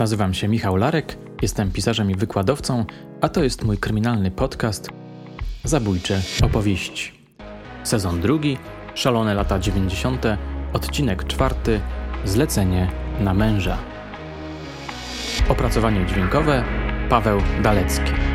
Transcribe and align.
Nazywam 0.00 0.34
się 0.34 0.48
Michał 0.48 0.76
Larek, 0.76 1.18
jestem 1.42 1.70
pisarzem 1.70 2.10
i 2.10 2.14
wykładowcą, 2.14 2.84
a 3.20 3.28
to 3.28 3.42
jest 3.42 3.64
mój 3.64 3.78
kryminalny 3.78 4.30
podcast 4.30 4.88
Zabójcze 5.64 6.20
opowieści. 6.42 7.12
Sezon 7.84 8.20
drugi, 8.20 8.58
szalone 8.94 9.34
lata 9.34 9.58
90., 9.58 10.26
odcinek 10.72 11.24
czwarty, 11.24 11.80
zlecenie 12.24 12.90
na 13.20 13.34
męża. 13.34 13.78
Opracowanie 15.48 16.06
dźwiękowe 16.06 16.64
Paweł 17.08 17.40
Dalecki. 17.62 18.29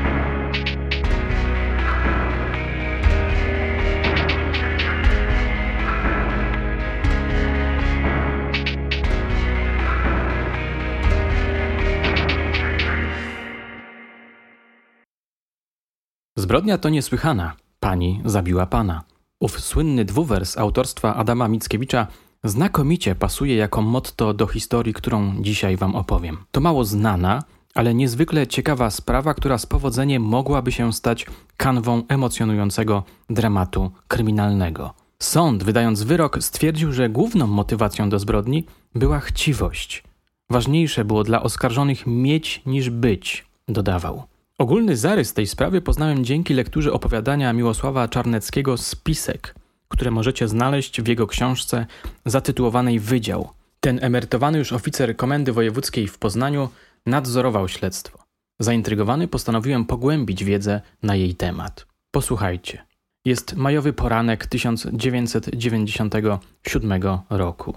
Zbrodnia 16.45 16.77
to 16.77 16.90
niesłychana. 16.90 17.54
Pani 17.80 18.22
zabiła 18.26 18.66
pana. 18.66 19.03
Ów 19.40 19.59
słynny 19.59 20.05
dwuwers 20.05 20.58
autorstwa 20.58 21.16
Adama 21.16 21.48
Mickiewicza 21.48 22.08
znakomicie 22.44 23.16
pasuje 23.16 23.55
jako 23.55 23.81
motto 23.81 24.34
do 24.34 24.48
historii, 24.48 24.94
którą 24.94 25.41
dzisiaj 25.41 25.77
wam 25.77 25.95
opowiem. 25.95 26.38
To 26.52 26.62
mało 26.62 26.86
znana, 26.86 27.44
ale 27.76 27.94
niezwykle 27.94 28.48
ciekawa 28.48 28.89
sprawa, 28.89 29.34
która 29.34 29.58
z 29.58 29.66
powodzeniem 29.66 30.23
mogłaby 30.23 30.72
się 30.72 30.94
stać 30.94 31.26
kanwą 31.58 32.03
emocjonującego 32.08 33.03
dramatu 33.30 33.91
kryminalnego. 34.08 34.94
Sąd, 35.20 35.64
wydając 35.64 36.03
wyrok, 36.03 36.38
stwierdził, 36.44 36.94
że 36.94 37.09
główną 37.09 37.48
motywacją 37.48 38.09
do 38.09 38.20
zbrodni 38.20 38.66
była 38.95 39.20
chciwość. 39.20 40.03
Ważniejsze 40.50 41.05
było 41.05 41.23
dla 41.23 41.44
oskarżonych 41.44 42.08
mieć 42.08 42.62
niż 42.66 42.89
być, 42.89 43.45
dodawał. 43.67 44.23
Ogólny 44.58 44.98
zarys 44.98 45.34
tej 45.34 45.48
sprawy 45.48 45.81
poznałem 45.81 46.25
dzięki 46.25 46.53
lekturze 46.53 46.94
opowiadania 46.94 47.53
Miłosława 47.53 48.08
Czarneckiego 48.08 48.78
Spisek, 48.78 49.56
które 49.88 50.11
możecie 50.11 50.48
znaleźć 50.48 51.02
w 51.02 51.08
jego 51.08 51.28
książce 51.28 51.86
zatytułowanej 52.25 53.00
Wydział. 53.00 53.50
Ten 53.80 54.00
emerytowany 54.02 54.58
już 54.58 54.73
oficer 54.73 55.16
Komendy 55.16 55.53
Wojewódzkiej 55.53 56.08
w 56.08 56.17
Poznaniu 56.17 56.70
nadzorował 57.06 57.67
śledztwo. 57.67 58.20
Zaintrygowany 58.59 59.28
postanowiłem 59.28 59.86
pogłębić 59.86 60.44
wiedzę 60.44 60.81
na 61.03 61.16
jej 61.16 61.36
temat. 61.36 61.86
Posłuchajcie. 62.11 62.86
Jest 63.26 63.56
majowy 63.56 63.94
poranek 63.94 64.48
1997 64.48 67.03
roku. 67.30 67.73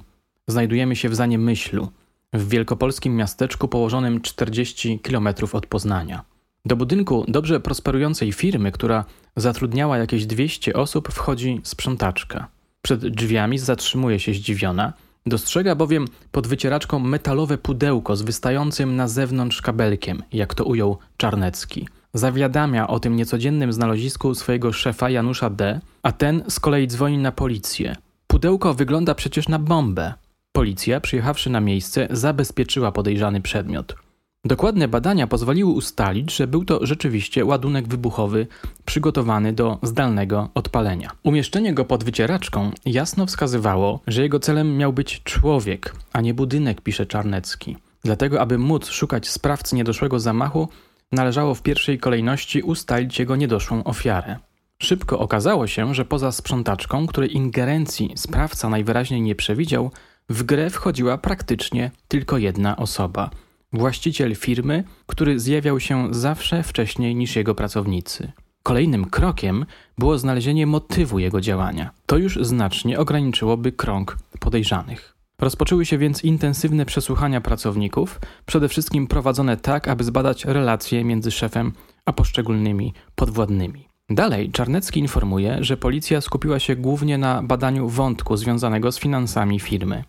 Znajdujemy 0.46 0.96
się 0.96 1.08
w 1.08 1.14
Zaniemyślu, 1.14 1.88
w 2.32 2.48
wielkopolskim 2.48 3.16
miasteczku 3.16 3.68
położonym 3.68 4.20
40 4.20 5.00
km 5.00 5.28
od 5.52 5.66
Poznania. 5.66 6.37
Do 6.64 6.76
budynku 6.76 7.24
dobrze 7.28 7.60
prosperującej 7.60 8.32
firmy, 8.32 8.72
która 8.72 9.04
zatrudniała 9.36 9.98
jakieś 9.98 10.26
200 10.26 10.74
osób, 10.74 11.08
wchodzi 11.08 11.60
sprzątaczka. 11.64 12.48
Przed 12.82 13.08
drzwiami 13.08 13.58
zatrzymuje 13.58 14.20
się 14.20 14.34
zdziwiona, 14.34 14.92
dostrzega 15.26 15.74
bowiem 15.74 16.04
pod 16.32 16.46
wycieraczką 16.46 16.98
metalowe 16.98 17.58
pudełko 17.58 18.16
z 18.16 18.22
wystającym 18.22 18.96
na 18.96 19.08
zewnątrz 19.08 19.62
kabelkiem, 19.62 20.22
jak 20.32 20.54
to 20.54 20.64
ujął 20.64 20.98
Czarnecki. 21.16 21.88
Zawiadamia 22.14 22.88
o 22.88 23.00
tym 23.00 23.16
niecodziennym 23.16 23.72
znalezisku 23.72 24.34
swojego 24.34 24.72
szefa 24.72 25.10
Janusza 25.10 25.50
D., 25.50 25.80
a 26.02 26.12
ten 26.12 26.42
z 26.48 26.60
kolei 26.60 26.86
dzwoni 26.86 27.18
na 27.18 27.32
policję. 27.32 27.96
Pudełko 28.26 28.74
wygląda 28.74 29.14
przecież 29.14 29.48
na 29.48 29.58
bombę. 29.58 30.14
Policja, 30.52 31.00
przyjechawszy 31.00 31.50
na 31.50 31.60
miejsce, 31.60 32.08
zabezpieczyła 32.10 32.92
podejrzany 32.92 33.40
przedmiot. 33.40 34.07
Dokładne 34.48 34.88
badania 34.88 35.26
pozwoliły 35.26 35.72
ustalić, 35.72 36.36
że 36.36 36.46
był 36.46 36.64
to 36.64 36.86
rzeczywiście 36.86 37.44
ładunek 37.44 37.88
wybuchowy 37.88 38.46
przygotowany 38.84 39.52
do 39.52 39.78
zdalnego 39.82 40.48
odpalenia. 40.54 41.10
Umieszczenie 41.22 41.74
go 41.74 41.84
pod 41.84 42.04
wycieraczką 42.04 42.70
jasno 42.86 43.26
wskazywało, 43.26 44.00
że 44.06 44.22
jego 44.22 44.40
celem 44.40 44.76
miał 44.76 44.92
być 44.92 45.22
człowiek, 45.24 45.94
a 46.12 46.20
nie 46.20 46.34
budynek, 46.34 46.80
pisze 46.80 47.06
Czarnecki. 47.06 47.76
Dlatego, 48.04 48.40
aby 48.40 48.58
móc 48.58 48.88
szukać 48.88 49.28
sprawcy 49.28 49.76
niedoszłego 49.76 50.20
zamachu, 50.20 50.68
należało 51.12 51.54
w 51.54 51.62
pierwszej 51.62 51.98
kolejności 51.98 52.62
ustalić 52.62 53.18
jego 53.18 53.36
niedoszłą 53.36 53.84
ofiarę. 53.84 54.36
Szybko 54.78 55.18
okazało 55.18 55.66
się, 55.66 55.94
że 55.94 56.04
poza 56.04 56.32
sprzątaczką, 56.32 57.06
której 57.06 57.36
ingerencji 57.36 58.12
sprawca 58.16 58.68
najwyraźniej 58.68 59.22
nie 59.22 59.34
przewidział, 59.34 59.90
w 60.28 60.42
grę 60.42 60.70
wchodziła 60.70 61.18
praktycznie 61.18 61.90
tylko 62.08 62.38
jedna 62.38 62.76
osoba– 62.76 63.30
właściciel 63.72 64.34
firmy, 64.34 64.84
który 65.06 65.40
zjawiał 65.40 65.80
się 65.80 66.14
zawsze 66.14 66.62
wcześniej 66.62 67.14
niż 67.14 67.36
jego 67.36 67.54
pracownicy. 67.54 68.32
Kolejnym 68.62 69.04
krokiem 69.04 69.66
było 69.98 70.18
znalezienie 70.18 70.66
motywu 70.66 71.18
jego 71.18 71.40
działania. 71.40 71.90
To 72.06 72.16
już 72.16 72.38
znacznie 72.42 72.98
ograniczyłoby 72.98 73.72
krąg 73.72 74.18
podejrzanych. 74.40 75.14
Rozpoczęły 75.40 75.86
się 75.86 75.98
więc 75.98 76.24
intensywne 76.24 76.86
przesłuchania 76.86 77.40
pracowników, 77.40 78.20
przede 78.46 78.68
wszystkim 78.68 79.06
prowadzone 79.06 79.56
tak, 79.56 79.88
aby 79.88 80.04
zbadać 80.04 80.44
relacje 80.44 81.04
między 81.04 81.30
szefem 81.30 81.72
a 82.04 82.12
poszczególnymi 82.12 82.94
podwładnymi. 83.14 83.88
Dalej 84.10 84.50
Czarnecki 84.50 85.00
informuje, 85.00 85.58
że 85.60 85.76
policja 85.76 86.20
skupiła 86.20 86.58
się 86.58 86.76
głównie 86.76 87.18
na 87.18 87.42
badaniu 87.42 87.88
wątku 87.88 88.36
związanego 88.36 88.92
z 88.92 88.98
finansami 88.98 89.60
firmy. 89.60 90.04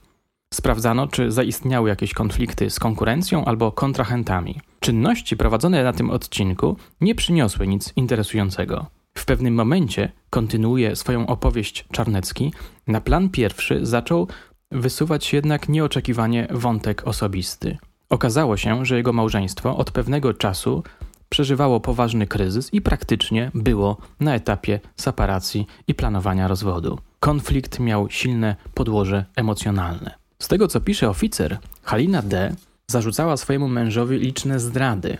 Sprawdzano, 0.53 1.07
czy 1.07 1.31
zaistniały 1.31 1.89
jakieś 1.89 2.13
konflikty 2.13 2.69
z 2.69 2.79
konkurencją 2.79 3.45
albo 3.45 3.71
kontrahentami. 3.71 4.61
Czynności 4.79 5.37
prowadzone 5.37 5.83
na 5.83 5.93
tym 5.93 6.09
odcinku 6.09 6.77
nie 7.01 7.15
przyniosły 7.15 7.67
nic 7.67 7.93
interesującego. 7.95 8.85
W 9.17 9.25
pewnym 9.25 9.53
momencie, 9.53 10.11
kontynuuje 10.29 10.95
swoją 10.95 11.27
opowieść 11.27 11.85
Czarnecki, 11.91 12.53
na 12.87 13.01
plan 13.01 13.29
pierwszy 13.29 13.85
zaczął 13.85 14.27
wysuwać 14.71 15.33
jednak 15.33 15.69
nieoczekiwanie 15.69 16.47
wątek 16.51 17.07
osobisty. 17.07 17.77
Okazało 18.09 18.57
się, 18.57 18.85
że 18.85 18.97
jego 18.97 19.13
małżeństwo 19.13 19.77
od 19.77 19.91
pewnego 19.91 20.33
czasu 20.33 20.83
przeżywało 21.29 21.79
poważny 21.79 22.27
kryzys 22.27 22.73
i 22.73 22.81
praktycznie 22.81 23.51
było 23.53 23.97
na 24.19 24.35
etapie 24.35 24.79
separacji 24.95 25.67
i 25.87 25.95
planowania 25.95 26.47
rozwodu. 26.47 26.99
Konflikt 27.19 27.79
miał 27.79 28.09
silne 28.09 28.55
podłoże 28.73 29.25
emocjonalne. 29.35 30.18
Z 30.41 30.47
tego 30.47 30.67
co 30.67 30.81
pisze 30.81 31.09
oficer, 31.09 31.57
Halina 31.83 32.21
D. 32.21 32.55
zarzucała 32.87 33.37
swojemu 33.37 33.67
mężowi 33.67 34.17
liczne 34.17 34.59
zdrady, 34.59 35.17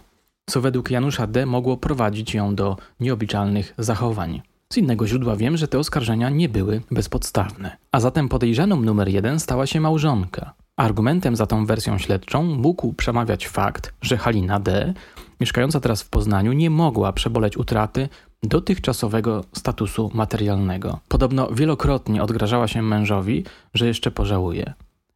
co 0.49 0.61
według 0.61 0.91
Janusza 0.91 1.27
D. 1.27 1.45
mogło 1.45 1.77
prowadzić 1.77 2.33
ją 2.33 2.55
do 2.55 2.77
nieobliczalnych 2.99 3.73
zachowań. 3.77 4.41
Z 4.73 4.77
innego 4.77 5.07
źródła 5.07 5.35
wiem, 5.35 5.57
że 5.57 5.67
te 5.67 5.79
oskarżenia 5.79 6.29
nie 6.29 6.49
były 6.49 6.81
bezpodstawne. 6.91 7.77
A 7.91 7.99
zatem 7.99 8.29
podejrzaną 8.29 8.81
numer 8.81 9.07
jeden 9.07 9.39
stała 9.39 9.67
się 9.67 9.81
małżonka. 9.81 10.53
Argumentem 10.77 11.35
za 11.35 11.45
tą 11.45 11.65
wersją 11.65 11.97
śledczą 11.97 12.43
mógł 12.43 12.93
przemawiać 12.93 13.47
fakt, 13.47 13.93
że 14.01 14.17
Halina 14.17 14.59
D., 14.59 14.93
mieszkająca 15.39 15.79
teraz 15.79 16.03
w 16.03 16.09
Poznaniu, 16.09 16.53
nie 16.53 16.69
mogła 16.69 17.13
przeboleć 17.13 17.57
utraty 17.57 18.09
dotychczasowego 18.43 19.43
statusu 19.53 20.11
materialnego. 20.13 20.99
Podobno 21.07 21.47
wielokrotnie 21.51 22.23
odgrażała 22.23 22.67
się 22.67 22.81
mężowi, 22.81 23.43
że 23.73 23.87
jeszcze 23.87 24.11
pożałuje. 24.11 24.73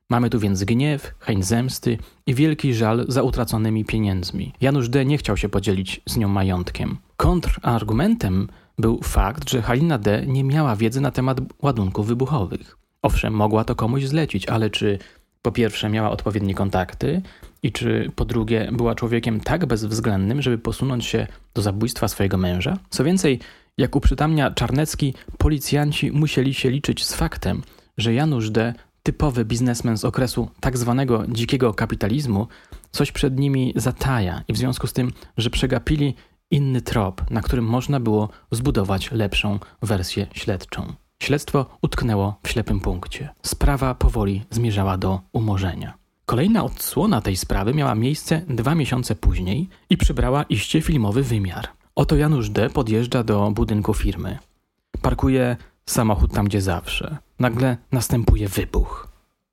Mamy 0.10 0.30
tu 0.30 0.40
więc 0.40 0.64
gniew, 0.64 1.14
chęć 1.20 1.46
zemsty 1.46 1.98
i 2.26 2.34
wielki 2.34 2.74
żal 2.74 3.06
za 3.08 3.24
utraconymi 3.24 3.86
pieniędzmi. 3.86 4.54
Janusz 4.62 4.90
D. 4.90 5.06
nie 5.06 5.18
chciał 5.18 5.38
się 5.38 5.50
podzielić 5.50 6.02
z 6.06 6.18
nią 6.18 6.28
majątkiem. 6.28 6.98
Kontrargumentem 7.18 8.48
był 8.78 9.00
fakt, 9.04 9.50
że 9.50 9.62
Halina 9.62 9.98
D. 9.98 10.24
nie 10.28 10.44
miała 10.44 10.76
wiedzy 10.76 11.02
na 11.02 11.12
temat 11.12 11.38
ładunków 11.62 12.08
wybuchowych. 12.08 12.78
Owszem, 13.02 13.34
mogła 13.34 13.64
to 13.64 13.76
komuś 13.76 14.06
zlecić, 14.06 14.48
ale 14.48 14.70
czy 14.70 15.00
po 15.42 15.52
pierwsze 15.52 15.90
miała 15.90 16.12
odpowiednie 16.12 16.54
kontakty 16.54 17.22
i 17.64 17.72
czy 17.72 18.12
po 18.16 18.26
drugie 18.26 18.70
była 18.72 18.96
człowiekiem 18.96 19.40
tak 19.40 19.66
bezwzględnym, 19.66 20.42
żeby 20.42 20.58
posunąć 20.58 21.06
się 21.06 21.28
do 21.54 21.62
zabójstwa 21.62 22.08
swojego 22.08 22.38
męża? 22.38 22.78
Co 22.90 23.04
więcej, 23.04 23.40
jak 23.78 23.96
uprzytamnia 23.96 24.52
Czarnecki, 24.52 25.14
policjanci 25.38 26.12
musieli 26.12 26.54
się 26.54 26.70
liczyć 26.70 27.06
z 27.06 27.14
faktem, 27.14 27.62
że 27.98 28.14
Janusz 28.14 28.50
D 28.50 28.74
typowy 29.04 29.46
biznesmen 29.46 29.98
z 29.98 30.06
okresu 30.06 30.50
tak 30.60 30.78
zwanego 30.78 31.24
dzikiego 31.28 31.74
kapitalizmu, 31.74 32.48
coś 32.92 33.12
przed 33.12 33.40
nimi 33.40 33.74
zataja 33.76 34.44
i 34.48 34.54
w 34.54 34.58
związku 34.58 34.88
z 34.88 34.94
tym, 34.94 35.12
że 35.38 35.50
przegapili 35.50 36.16
inny 36.52 36.82
trop, 36.82 37.32
na 37.32 37.42
którym 37.42 37.66
można 37.66 38.00
było 38.00 38.30
zbudować 38.52 39.12
lepszą 39.12 39.60
wersję 39.82 40.28
śledczą. 40.34 40.94
Śledztwo 41.24 41.66
utknęło 41.82 42.40
w 42.44 42.50
ślepym 42.50 42.80
punkcie. 42.80 43.30
Sprawa 43.44 43.96
powoli 43.96 44.44
zmierzała 44.50 44.98
do 44.98 45.22
umorzenia. 45.34 45.94
Kolejna 46.26 46.64
odsłona 46.64 47.22
tej 47.22 47.36
sprawy 47.38 47.74
miała 47.74 47.96
miejsce 47.96 48.42
dwa 48.50 48.76
miesiące 48.76 49.16
później 49.16 49.70
i 49.90 49.98
przybrała 49.98 50.44
iście 50.44 50.82
filmowy 50.82 51.24
wymiar. 51.24 51.68
Oto 51.96 52.16
Janusz 52.16 52.50
D. 52.50 52.70
podjeżdża 52.70 53.24
do 53.24 53.52
budynku 53.52 53.94
firmy. 53.94 54.38
Parkuje 55.02 55.58
samochód 55.86 56.34
tam, 56.34 56.46
gdzie 56.46 56.62
zawsze. 56.62 57.18
Nagle 57.40 57.78
następuje 57.92 58.48
wybuch. 58.48 59.08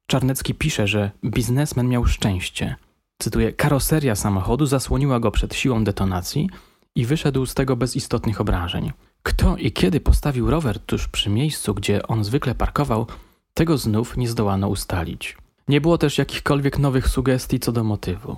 Czarnecki 0.07 0.55
pisze, 0.55 0.87
że 0.87 1.11
biznesmen 1.25 1.89
miał 1.89 2.07
szczęście. 2.07 2.77
Cytuję: 3.19 3.53
Karoseria 3.53 4.17
samochodu 4.17 4.67
zasłoniła 4.67 5.21
go 5.21 5.31
przed 5.31 5.55
siłą 5.55 5.85
detonacji 5.85 6.51
i 6.95 7.07
wyszedł 7.07 7.47
z 7.47 7.55
tego 7.55 7.77
bez 7.77 7.97
istotnych 7.97 8.41
obrażeń. 8.41 8.93
Kto 9.23 9.57
i 9.57 9.73
kiedy 9.73 10.01
postawił 10.01 10.51
rower 10.51 10.81
tuż 10.81 11.09
przy 11.09 11.31
miejscu, 11.31 11.75
gdzie 11.75 12.07
on 12.07 12.25
zwykle 12.25 12.55
parkował, 12.55 13.07
tego 13.55 13.79
znów 13.79 14.17
nie 14.17 14.29
zdołano 14.29 14.69
ustalić. 14.69 15.37
Nie 15.69 15.81
było 15.81 15.99
też 15.99 16.19
jakichkolwiek 16.19 16.79
nowych 16.79 17.09
sugestii 17.09 17.61
co 17.61 17.73
do 17.73 17.85
motywu. 17.85 18.37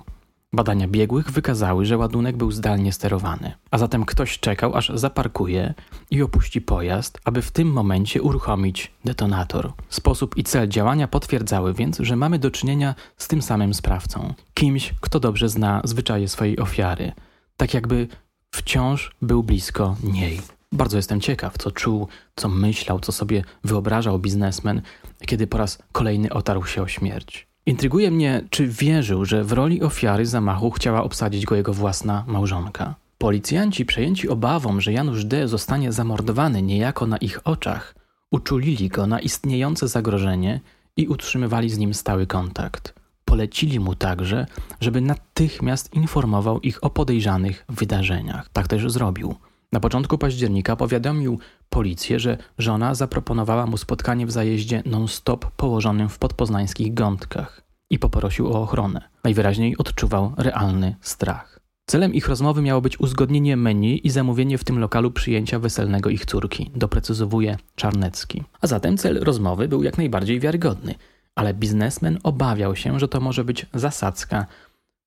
Badania 0.53 0.87
biegłych 0.87 1.31
wykazały, 1.31 1.85
że 1.85 1.97
ładunek 1.97 2.37
był 2.37 2.51
zdalnie 2.51 2.93
sterowany, 2.93 3.51
a 3.71 3.77
zatem 3.77 4.05
ktoś 4.05 4.39
czekał, 4.39 4.75
aż 4.75 4.91
zaparkuje 4.95 5.73
i 6.11 6.21
opuści 6.21 6.61
pojazd, 6.61 7.19
aby 7.25 7.41
w 7.41 7.51
tym 7.51 7.71
momencie 7.71 8.21
uruchomić 8.21 8.91
detonator. 9.05 9.73
Sposób 9.89 10.37
i 10.37 10.43
cel 10.43 10.69
działania 10.69 11.07
potwierdzały 11.07 11.73
więc, 11.73 11.97
że 11.99 12.15
mamy 12.15 12.39
do 12.39 12.51
czynienia 12.51 12.95
z 13.17 13.27
tym 13.27 13.41
samym 13.41 13.73
sprawcą, 13.73 14.33
kimś, 14.53 14.93
kto 15.01 15.19
dobrze 15.19 15.49
zna 15.49 15.81
zwyczaje 15.83 16.27
swojej 16.27 16.59
ofiary, 16.59 17.11
tak 17.57 17.73
jakby 17.73 18.07
wciąż 18.51 19.11
był 19.21 19.43
blisko 19.43 19.95
niej. 20.03 20.41
Bardzo 20.71 20.97
jestem 20.97 21.21
ciekaw, 21.21 21.57
co 21.57 21.71
czuł, 21.71 22.07
co 22.35 22.49
myślał, 22.49 22.99
co 22.99 23.11
sobie 23.11 23.43
wyobrażał 23.63 24.19
biznesmen, 24.19 24.81
kiedy 25.25 25.47
po 25.47 25.57
raz 25.57 25.77
kolejny 25.91 26.33
otarł 26.33 26.65
się 26.65 26.81
o 26.81 26.87
śmierć. 26.87 27.52
Intryguje 27.65 28.11
mnie, 28.11 28.41
czy 28.49 28.67
wierzył, 28.67 29.25
że 29.25 29.43
w 29.43 29.51
roli 29.51 29.81
ofiary 29.81 30.25
zamachu 30.25 30.71
chciała 30.71 31.03
obsadzić 31.03 31.45
go 31.45 31.55
jego 31.55 31.73
własna 31.73 32.23
małżonka. 32.27 32.95
Policjanci, 33.17 33.85
przejęci 33.85 34.29
obawą, 34.29 34.81
że 34.81 34.93
Janusz 34.93 35.25
D. 35.25 35.47
zostanie 35.47 35.91
zamordowany 35.91 36.61
niejako 36.61 37.07
na 37.07 37.17
ich 37.17 37.39
oczach, 37.47 37.95
uczulili 38.31 38.89
go 38.89 39.07
na 39.07 39.19
istniejące 39.19 39.87
zagrożenie 39.87 40.59
i 40.97 41.07
utrzymywali 41.07 41.69
z 41.69 41.77
nim 41.77 41.93
stały 41.93 42.27
kontakt. 42.27 42.93
Polecili 43.25 43.79
mu 43.79 43.95
także, 43.95 44.47
żeby 44.81 45.01
natychmiast 45.01 45.93
informował 45.93 46.59
ich 46.59 46.83
o 46.83 46.89
podejrzanych 46.89 47.65
wydarzeniach. 47.69 48.49
Tak 48.49 48.67
też 48.67 48.91
zrobił. 48.91 49.35
Na 49.73 49.79
początku 49.79 50.17
października 50.17 50.75
powiadomił 50.75 51.39
policję, 51.69 52.19
że 52.19 52.37
żona 52.57 52.95
zaproponowała 52.95 53.65
mu 53.65 53.77
spotkanie 53.77 54.25
w 54.25 54.31
zajeździe 54.31 54.83
non-stop 54.85 55.51
położonym 55.51 56.09
w 56.09 56.17
podpoznańskich 56.17 56.93
gątkach 56.93 57.61
i 57.89 57.99
poprosił 57.99 58.47
o 58.47 58.61
ochronę. 58.61 59.01
Najwyraźniej 59.23 59.77
odczuwał 59.77 60.33
realny 60.37 60.95
strach. 61.01 61.59
Celem 61.85 62.13
ich 62.13 62.27
rozmowy 62.27 62.61
miało 62.61 62.81
być 62.81 62.99
uzgodnienie 62.99 63.57
menu 63.57 64.07
i 64.07 64.09
zamówienie 64.09 64.57
w 64.57 64.63
tym 64.63 64.79
lokalu 64.79 65.11
przyjęcia 65.11 65.59
weselnego 65.59 66.09
ich 66.09 66.25
córki, 66.25 66.71
doprecyzowuje 66.75 67.57
Czarnecki. 67.75 68.43
A 68.61 68.67
zatem 68.67 68.97
cel 68.97 69.19
rozmowy 69.23 69.67
był 69.67 69.83
jak 69.83 69.97
najbardziej 69.97 70.39
wiarygodny, 70.39 70.95
ale 71.35 71.53
biznesmen 71.53 72.19
obawiał 72.23 72.75
się, 72.75 72.99
że 72.99 73.07
to 73.07 73.19
może 73.19 73.43
być 73.43 73.65
zasadzka, 73.73 74.45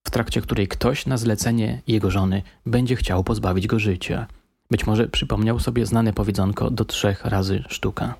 w 0.06 0.10
trakcie 0.10 0.40
której 0.40 0.68
ktoś 0.68 1.06
na 1.06 1.16
zlecenie 1.16 1.82
jego 1.86 2.10
żony 2.10 2.42
będzie 2.66 2.96
chciał 2.96 3.24
pozbawić 3.24 3.66
go 3.66 3.78
życia. 3.78 4.26
Być 4.70 4.86
może 4.86 5.08
przypomniał 5.08 5.60
sobie 5.60 5.86
znane 5.86 6.12
powiedzonko 6.12 6.70
do 6.70 6.84
trzech 6.84 7.24
razy 7.24 7.64
sztuka. 7.68 8.14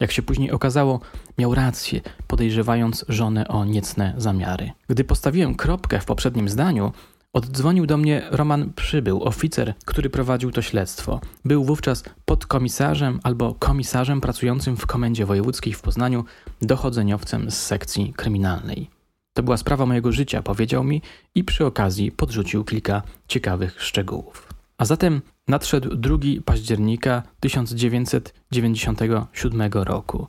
Jak 0.00 0.12
się 0.12 0.22
później 0.22 0.50
okazało, 0.50 1.00
miał 1.38 1.54
rację, 1.54 2.00
podejrzewając 2.26 3.04
żonę 3.08 3.48
o 3.48 3.64
niecne 3.64 4.14
zamiary. 4.16 4.70
Gdy 4.88 5.04
postawiłem 5.04 5.54
kropkę 5.54 6.00
w 6.00 6.04
poprzednim 6.04 6.48
zdaniu, 6.48 6.92
oddzwonił 7.32 7.86
do 7.86 7.96
mnie 7.96 8.22
Roman 8.30 8.72
Przybył, 8.76 9.22
oficer, 9.22 9.74
który 9.84 10.10
prowadził 10.10 10.50
to 10.50 10.62
śledztwo. 10.62 11.20
Był 11.44 11.64
wówczas 11.64 12.04
podkomisarzem 12.24 13.20
albo 13.22 13.54
komisarzem 13.54 14.20
pracującym 14.20 14.76
w 14.76 14.86
Komendzie 14.86 15.26
Wojewódzkiej 15.26 15.72
w 15.72 15.80
Poznaniu, 15.80 16.24
dochodzeniowcem 16.62 17.50
z 17.50 17.54
sekcji 17.54 18.12
kryminalnej. 18.16 18.90
To 19.34 19.42
była 19.42 19.56
sprawa 19.56 19.86
mojego 19.86 20.12
życia, 20.12 20.42
powiedział 20.42 20.84
mi 20.84 21.02
i 21.34 21.44
przy 21.44 21.66
okazji 21.66 22.12
podrzucił 22.12 22.64
kilka 22.64 23.02
ciekawych 23.28 23.82
szczegółów. 23.82 24.55
A 24.78 24.84
zatem 24.84 25.20
nadszedł 25.48 25.96
2 25.96 26.18
października 26.44 27.22
1997 27.40 29.72
roku, 29.72 30.26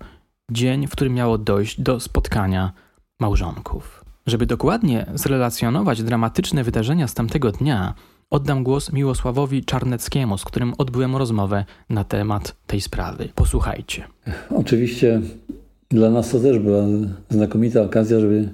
dzień, 0.51 0.87
w 0.87 0.91
którym 0.91 1.13
miało 1.13 1.37
dojść 1.37 1.81
do 1.81 1.99
spotkania 1.99 2.71
małżonków. 3.19 4.05
Żeby 4.27 4.45
dokładnie 4.45 5.05
zrelacjonować 5.13 6.03
dramatyczne 6.03 6.63
wydarzenia 6.63 7.07
z 7.07 7.13
tamtego 7.13 7.51
dnia, 7.51 7.93
oddam 8.29 8.63
głos 8.63 8.93
Miłosławowi 8.93 9.65
Czarneckiemu, 9.65 10.37
z 10.37 10.45
którym 10.45 10.73
odbyłem 10.77 11.15
rozmowę 11.15 11.65
na 11.89 12.03
temat 12.03 12.55
tej 12.67 12.81
sprawy. 12.81 13.29
Posłuchajcie. 13.35 14.03
Oczywiście 14.49 15.21
dla 15.89 16.09
nas 16.09 16.29
to 16.29 16.39
też 16.39 16.59
była 16.59 16.83
znakomita 17.29 17.81
okazja, 17.81 18.19
żeby 18.19 18.49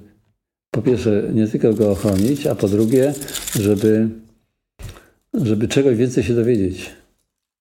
po 0.71 0.81
pierwsze 0.81 1.23
nie 1.33 1.47
tylko 1.47 1.73
go 1.73 1.91
ochronić, 1.91 2.47
a 2.47 2.55
po 2.55 2.67
drugie, 2.67 3.13
żeby 3.59 4.09
żeby 5.33 5.67
czegoś 5.67 5.97
więcej 5.97 6.23
się 6.23 6.35
dowiedzieć. 6.35 6.91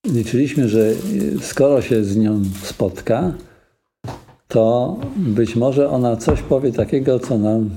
Liczyliśmy, 0.06 0.68
że 0.68 0.92
skoro 1.40 1.82
się 1.82 2.04
z 2.04 2.16
nią 2.16 2.42
spotka, 2.62 3.34
to 4.48 4.96
być 5.16 5.56
może 5.56 5.88
ona 5.90 6.16
coś 6.16 6.42
powie 6.42 6.72
takiego, 6.72 7.20
co 7.20 7.38
nam 7.38 7.70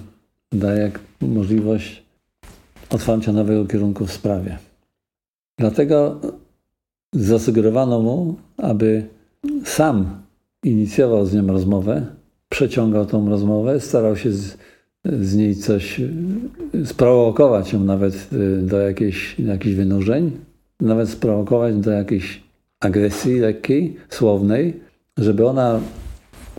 daje 0.52 0.92
możliwość 1.22 2.04
otwarcia 2.90 3.32
nowego 3.32 3.66
kierunku 3.66 4.06
w 4.06 4.12
sprawie. 4.12 4.58
Dlatego 5.60 6.22
zasugerowano 7.14 8.02
mu, 8.02 8.36
aby 8.58 9.08
sam 9.66 10.22
inicjował 10.64 11.26
z 11.26 11.34
nią 11.34 11.48
rozmowę, 11.48 12.06
przeciągał 12.50 13.06
tą 13.06 13.30
rozmowę, 13.30 13.80
starał 13.80 14.16
się 14.16 14.32
z, 14.32 14.58
z 15.20 15.36
niej 15.36 15.56
coś 15.56 16.02
sprowokować 16.86 17.74
ją 17.74 17.84
nawet 17.84 18.34
y, 18.34 18.62
do 18.62 18.80
jakichś, 18.80 19.40
jakichś 19.40 19.76
wynurzeń, 19.76 20.32
nawet 20.82 21.10
sprowokować 21.10 21.76
do 21.76 21.92
jakiejś 21.92 22.44
agresji 22.80 23.40
lekkiej, 23.40 23.96
słownej, 24.10 24.80
żeby 25.18 25.48
ona 25.48 25.80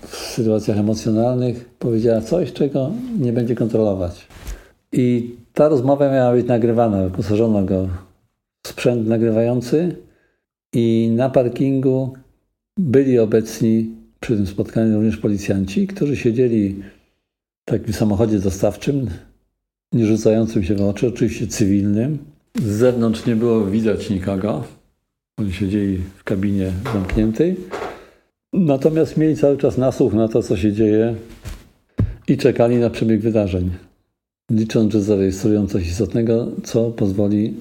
w 0.03 0.17
sytuacjach 0.17 0.79
emocjonalnych 0.79 1.71
powiedziała 1.79 2.21
coś, 2.21 2.53
czego 2.53 2.91
nie 3.21 3.33
będzie 3.33 3.55
kontrolować. 3.55 4.29
I 4.93 5.35
ta 5.53 5.69
rozmowa 5.69 6.13
miała 6.13 6.33
być 6.33 6.47
nagrywana. 6.47 7.05
Wyposażono 7.05 7.63
go 7.63 7.89
w 8.63 8.69
sprzęt 8.69 9.09
nagrywający 9.09 9.97
i 10.75 11.13
na 11.17 11.31
parkingu 11.31 12.13
byli 12.79 13.19
obecni 13.19 13.91
przy 14.21 14.37
tym 14.37 14.47
spotkaniu 14.47 14.95
również 14.95 15.17
policjanci, 15.17 15.87
którzy 15.87 16.17
siedzieli 16.17 16.83
takim 17.67 17.93
samochodzie 17.93 18.39
dostawczym, 18.39 19.11
nie 19.93 20.07
rzucającym 20.07 20.65
się 20.65 20.75
w 20.75 20.83
oczy, 20.83 21.09
oczywiście 21.09 21.47
cywilnym. 21.47 22.19
Z 22.59 22.65
zewnątrz 22.65 23.27
nie 23.27 23.37
było 23.37 23.67
widać 23.67 24.11
nikogo. 24.11 24.65
Oni 25.39 25.53
siedzieli 25.53 25.99
w 26.17 26.25
kabinie 26.25 26.73
zamkniętej. 26.93 27.57
Natomiast 28.53 29.17
mieli 29.17 29.37
cały 29.37 29.57
czas 29.57 29.79
nasłuch 29.79 30.15
na 30.15 30.29
to, 30.29 30.43
co 30.43 30.57
się 30.57 30.73
dzieje 30.73 31.15
i 32.29 32.37
czekali 32.37 32.77
na 32.77 32.91
przebieg 32.91 33.21
wydarzeń, 33.21 33.71
licząc, 34.51 34.93
że 34.93 35.03
zarejestrują 35.03 35.67
coś 35.67 35.87
istotnego, 35.87 36.49
co 36.65 36.91
pozwoli 36.91 37.55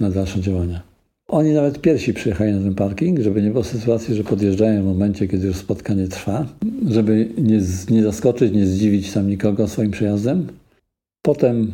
na 0.00 0.10
dalsze 0.10 0.40
działania. 0.40 0.89
Oni 1.30 1.52
nawet 1.52 1.80
pierwsi 1.80 2.14
przyjechali 2.14 2.52
na 2.52 2.58
ten 2.58 2.74
parking, 2.74 3.20
żeby 3.20 3.42
nie 3.42 3.50
było 3.50 3.64
sytuacji, 3.64 4.14
że 4.14 4.24
podjeżdżają 4.24 4.82
w 4.82 4.86
momencie, 4.86 5.28
kiedy 5.28 5.46
już 5.46 5.56
spotkanie 5.56 6.08
trwa, 6.08 6.46
żeby 6.88 7.28
nie, 7.38 7.60
nie 7.90 8.02
zaskoczyć, 8.02 8.52
nie 8.52 8.66
zdziwić 8.66 9.12
tam 9.12 9.28
nikogo 9.28 9.68
swoim 9.68 9.90
przyjazdem. 9.90 10.46
Potem 11.22 11.72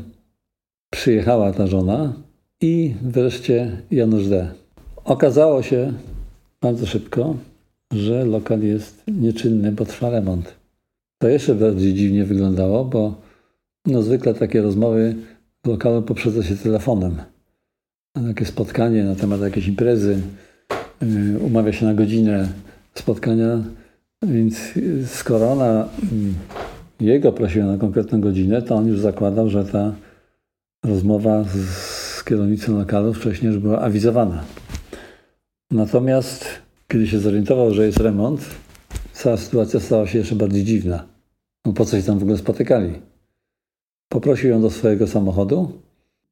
przyjechała 0.90 1.52
ta 1.52 1.66
żona 1.66 2.12
i 2.60 2.94
wreszcie 3.02 3.82
Janusz 3.90 4.28
D. 4.28 4.50
Okazało 5.04 5.62
się 5.62 5.92
bardzo 6.60 6.86
szybko, 6.86 7.36
że 7.92 8.24
lokal 8.24 8.62
jest 8.62 9.02
nieczynny, 9.08 9.72
bo 9.72 9.84
trwa 9.84 10.10
remont. 10.10 10.54
To 11.18 11.28
jeszcze 11.28 11.54
bardziej 11.54 11.94
dziwnie 11.94 12.24
wyglądało, 12.24 12.84
bo 12.84 13.14
no 13.86 14.02
zwykle 14.02 14.34
takie 14.34 14.62
rozmowy 14.62 15.14
w 15.64 15.68
lokalu 15.68 16.02
poprzedza 16.02 16.42
się 16.42 16.56
telefonem 16.56 17.16
takie 18.28 18.44
spotkanie 18.44 19.04
na 19.04 19.14
temat 19.14 19.40
jakiejś 19.40 19.68
imprezy, 19.68 20.20
y, 21.02 21.38
umawia 21.38 21.72
się 21.72 21.86
na 21.86 21.94
godzinę 21.94 22.48
spotkania, 22.94 23.62
więc 24.22 24.56
skoro 25.06 25.52
ona 25.52 25.88
mm, 26.12 26.34
jego 27.00 27.32
prosiła 27.32 27.66
na 27.66 27.78
konkretną 27.78 28.20
godzinę, 28.20 28.62
to 28.62 28.74
on 28.74 28.86
już 28.88 29.00
zakładał, 29.00 29.48
że 29.48 29.64
ta 29.64 29.94
rozmowa 30.84 31.44
z 31.44 32.24
kierownicą 32.24 32.78
lokalu 32.78 33.14
wcześniej 33.14 33.52
już 33.52 33.62
była 33.62 33.80
awizowana. 33.80 34.44
Natomiast 35.70 36.46
kiedy 36.88 37.06
się 37.06 37.18
zorientował, 37.18 37.74
że 37.74 37.86
jest 37.86 38.00
remont, 38.00 38.40
cała 39.12 39.36
sytuacja 39.36 39.80
stała 39.80 40.06
się 40.06 40.18
jeszcze 40.18 40.34
bardziej 40.34 40.64
dziwna. 40.64 41.06
No 41.64 41.72
po 41.72 41.84
co 41.84 41.96
się 41.96 42.02
tam 42.02 42.18
w 42.18 42.22
ogóle 42.22 42.38
spotykali? 42.38 42.92
Poprosił 44.08 44.50
ją 44.50 44.62
do 44.62 44.70
swojego 44.70 45.06
samochodu, 45.06 45.72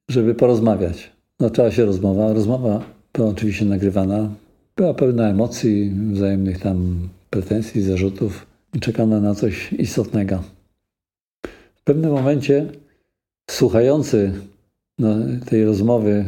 żeby 0.09 0.35
porozmawiać. 0.35 1.14
Zaczęła 1.41 1.71
się 1.71 1.85
rozmowa. 1.85 2.33
Rozmowa 2.33 2.85
była 3.13 3.29
oczywiście 3.29 3.65
nagrywana. 3.65 4.29
Była 4.77 4.95
pełna 4.95 5.29
emocji, 5.29 5.93
wzajemnych 6.13 6.61
tam 6.61 7.09
pretensji, 7.31 7.83
zarzutów 7.83 8.47
i 8.75 8.81
czekano 8.81 9.21
na 9.21 9.35
coś 9.35 9.73
istotnego. 9.73 10.43
W 11.75 11.85
pewnym 11.85 12.11
momencie 12.11 12.67
słuchający 13.51 14.33
no, 14.99 15.15
tej 15.47 15.65
rozmowy 15.65 16.25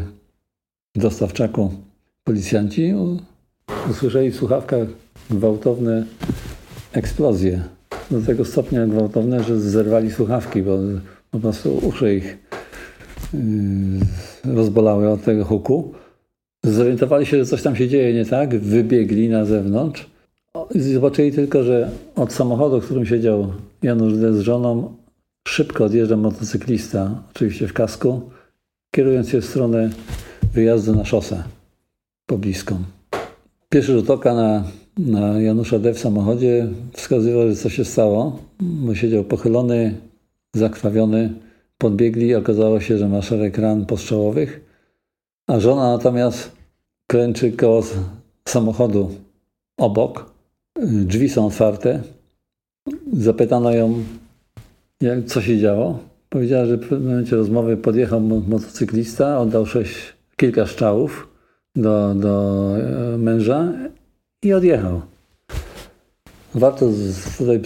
w 0.97 1.01
dostawczaku 1.01 1.71
policjanci 2.25 2.95
usłyszeli 3.91 4.31
w 4.31 4.37
słuchawkach 4.37 4.89
gwałtowne 5.31 6.05
eksplozje. 6.93 7.63
Do 8.11 8.23
tego 8.23 8.45
stopnia 8.45 8.87
gwałtowne, 8.87 9.45
że 9.45 9.61
zerwali 9.61 10.11
słuchawki, 10.11 10.63
bo 10.63 10.79
po 11.31 11.41
prostu 11.41 11.77
uszy 11.77 12.15
ich 12.15 12.39
rozbolały 14.45 15.09
od 15.09 15.25
tego 15.25 15.45
huku. 15.45 15.93
Zorientowali 16.65 17.27
się, 17.27 17.39
że 17.39 17.47
coś 17.47 17.63
tam 17.63 17.77
się 17.77 17.89
dzieje 17.89 18.15
nie 18.15 18.25
tak, 18.25 18.59
wybiegli 18.59 19.29
na 19.29 19.45
zewnątrz 19.45 20.11
i 20.75 20.81
zobaczyli 20.81 21.33
tylko, 21.33 21.63
że 21.63 21.91
od 22.17 22.33
samochodu, 22.33 22.81
w 22.81 22.85
którym 22.85 23.07
siedział 23.07 23.53
Janusz 23.83 24.15
D. 24.15 24.35
z 24.35 24.41
żoną, 24.41 24.95
szybko 25.49 25.85
odjeżdża 25.85 26.17
motocyklista, 26.17 27.23
oczywiście 27.31 27.69
w 27.69 27.73
kasku, 27.73 28.21
kierując 28.91 29.29
się 29.29 29.41
w 29.41 29.45
stronę 29.45 29.91
wyjazdu 30.55 30.95
na 30.95 31.05
szosę 31.05 31.43
pobliską. 32.27 32.79
Pierwszy 33.69 33.93
rzut 33.93 34.11
oka 34.11 34.35
na, 34.35 34.65
na 34.99 35.41
Janusza 35.41 35.79
D. 35.79 35.95
w 35.95 35.99
samochodzie 35.99 36.69
wskazywał, 36.93 37.49
że 37.49 37.57
coś 37.57 37.75
się 37.75 37.85
stało, 37.85 38.39
siedział 38.95 39.25
pochylony, 39.25 39.95
zakrwawiony. 40.55 41.46
Podbiegli, 41.78 42.35
okazało 42.35 42.80
się, 42.80 42.99
że 42.99 43.09
ma 43.09 43.23
szereg 43.23 43.59
ran 43.59 43.87
postrzałowych, 43.87 44.61
a 45.47 45.61
żona 45.61 45.92
natomiast 45.92 46.52
klęczy 47.06 47.52
koło 47.52 47.83
samochodu 48.49 49.14
obok. 49.76 50.30
Drzwi 50.83 51.28
są 51.28 51.47
otwarte. 51.47 52.02
Zapytano 53.12 53.73
ją, 53.73 54.04
jak, 55.00 55.25
co 55.25 55.42
się 55.42 55.59
działo. 55.59 55.99
Powiedziała, 56.28 56.66
że 56.66 56.78
w 56.78 56.90
momencie 56.90 57.37
rozmowy 57.37 57.76
podjechał 57.76 58.21
motocyklista, 58.21 59.38
oddał 59.40 59.66
sześć, 59.66 59.95
kilka 60.37 60.66
strzałów 60.66 61.28
do, 61.76 62.14
do 62.14 62.73
e, 62.78 63.18
męża 63.18 63.73
i 64.42 64.52
odjechał. 64.52 65.02
Warto 66.54 66.87
tutaj 67.38 67.61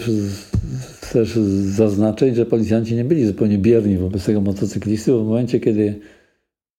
też 1.13 1.35
zaznaczyć, 1.65 2.37
że 2.37 2.47
policjanci 2.47 2.95
nie 2.95 3.05
byli 3.05 3.27
zupełnie 3.27 3.59
bierni 3.59 3.97
wobec 3.97 4.25
tego 4.25 4.41
motocyklisty, 4.41 5.13
bo 5.13 5.25
w 5.25 5.27
momencie, 5.27 5.61
kiedy 5.61 6.01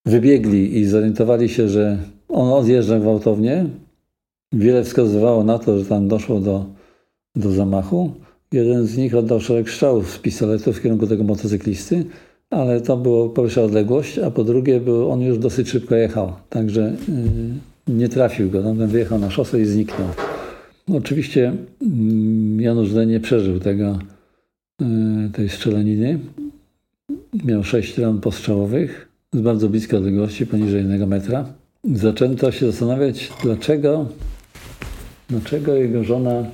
wybiegli 0.05 0.77
i 0.77 0.85
zorientowali 0.85 1.49
się, 1.49 1.69
że 1.69 1.97
on 2.29 2.53
odjeżdża 2.53 2.99
gwałtownie, 2.99 3.65
wiele 4.53 4.83
wskazywało 4.83 5.43
na 5.43 5.59
to, 5.59 5.79
że 5.79 5.85
tam 5.85 6.07
doszło 6.07 6.39
do, 6.39 6.65
do 7.35 7.51
zamachu. 7.51 8.11
Jeden 8.51 8.85
z 8.85 8.97
nich 8.97 9.15
oddał 9.15 9.39
szereg 9.39 9.69
strzałów 9.69 10.11
z 10.11 10.17
pistoletu 10.17 10.73
w 10.73 10.81
kierunku 10.81 11.07
tego 11.07 11.23
motocyklisty, 11.23 12.05
ale 12.49 12.81
to 12.81 12.97
było 12.97 13.29
po 13.29 13.41
pierwsze 13.41 13.63
odległość, 13.63 14.19
a 14.19 14.31
po 14.31 14.43
drugie 14.43 14.79
był, 14.79 15.11
on 15.11 15.21
już 15.21 15.37
dosyć 15.37 15.69
szybko 15.69 15.95
jechał, 15.95 16.33
także 16.49 16.95
yy, 17.87 17.95
nie 17.95 18.09
trafił 18.09 18.49
go. 18.49 18.59
On 18.59 18.87
wyjechał 18.87 19.19
na 19.19 19.29
szosę 19.29 19.61
i 19.61 19.65
zniknął. 19.65 20.07
Oczywiście 20.93 21.53
yy, 21.81 22.63
Janusz 22.63 22.93
D. 22.93 23.05
nie 23.05 23.19
przeżył 23.19 23.59
tego, 23.59 23.99
tej 25.33 25.49
strzelaniny. 25.49 26.19
Miał 27.43 27.63
sześć 27.63 27.97
ran 27.97 28.21
postrzałowych 28.21 29.09
z 29.33 29.41
bardzo 29.41 29.69
bliskiej 29.69 29.99
odległości, 29.99 30.47
poniżej 30.47 30.77
jednego 30.77 31.07
metra. 31.07 31.53
Zaczęto 31.83 32.51
się 32.51 32.71
zastanawiać, 32.71 33.31
dlaczego, 33.43 34.07
dlaczego 35.29 35.75
jego 35.75 36.03
żona 36.03 36.45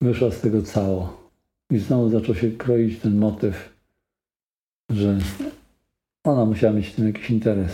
wyszła 0.00 0.30
z 0.30 0.40
tego 0.40 0.62
cało. 0.62 1.30
I 1.70 1.78
znowu 1.78 2.10
zaczął 2.10 2.34
się 2.34 2.50
kroić 2.50 2.98
ten 2.98 3.18
motyw, 3.18 3.74
że 4.90 5.18
ona 6.24 6.44
musiała 6.44 6.72
mieć 6.72 6.86
w 6.86 6.94
tym 6.94 7.06
jakiś 7.06 7.30
interes. 7.30 7.72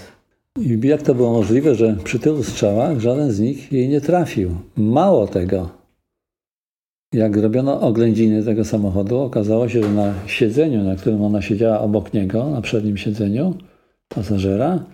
I 0.61 0.81
jak 0.85 1.03
to 1.03 1.15
było 1.15 1.33
możliwe, 1.33 1.75
że 1.75 1.97
przy 2.05 2.19
tylu 2.19 2.43
strzałach 2.43 3.01
żaden 3.01 3.33
z 3.33 3.41
nich 3.41 3.73
jej 3.73 3.89
nie 3.89 4.01
trafił? 4.01 4.57
Mało 4.77 5.27
tego. 5.27 5.76
Jak 7.17 7.37
robiono 7.37 7.81
oględziny 7.81 8.45
tego 8.45 8.65
samochodu, 8.65 9.19
okazało 9.19 9.69
się, 9.69 9.83
że 9.83 9.91
na 9.91 10.15
siedzeniu, 10.27 10.85
na 10.85 10.97
którym 10.97 11.23
ona 11.23 11.43
siedziała 11.43 11.81
obok 11.81 12.15
niego, 12.15 12.51
na 12.51 12.61
przednim 12.61 12.97
siedzeniu 12.97 13.55
pasażera, 14.09 14.85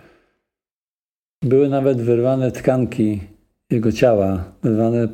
były 1.41 1.69
nawet 1.69 2.01
wyrwane 2.01 2.51
tkanki 2.51 3.21
jego 3.69 3.91
ciała, 3.91 4.43
wyrwane 4.63 5.07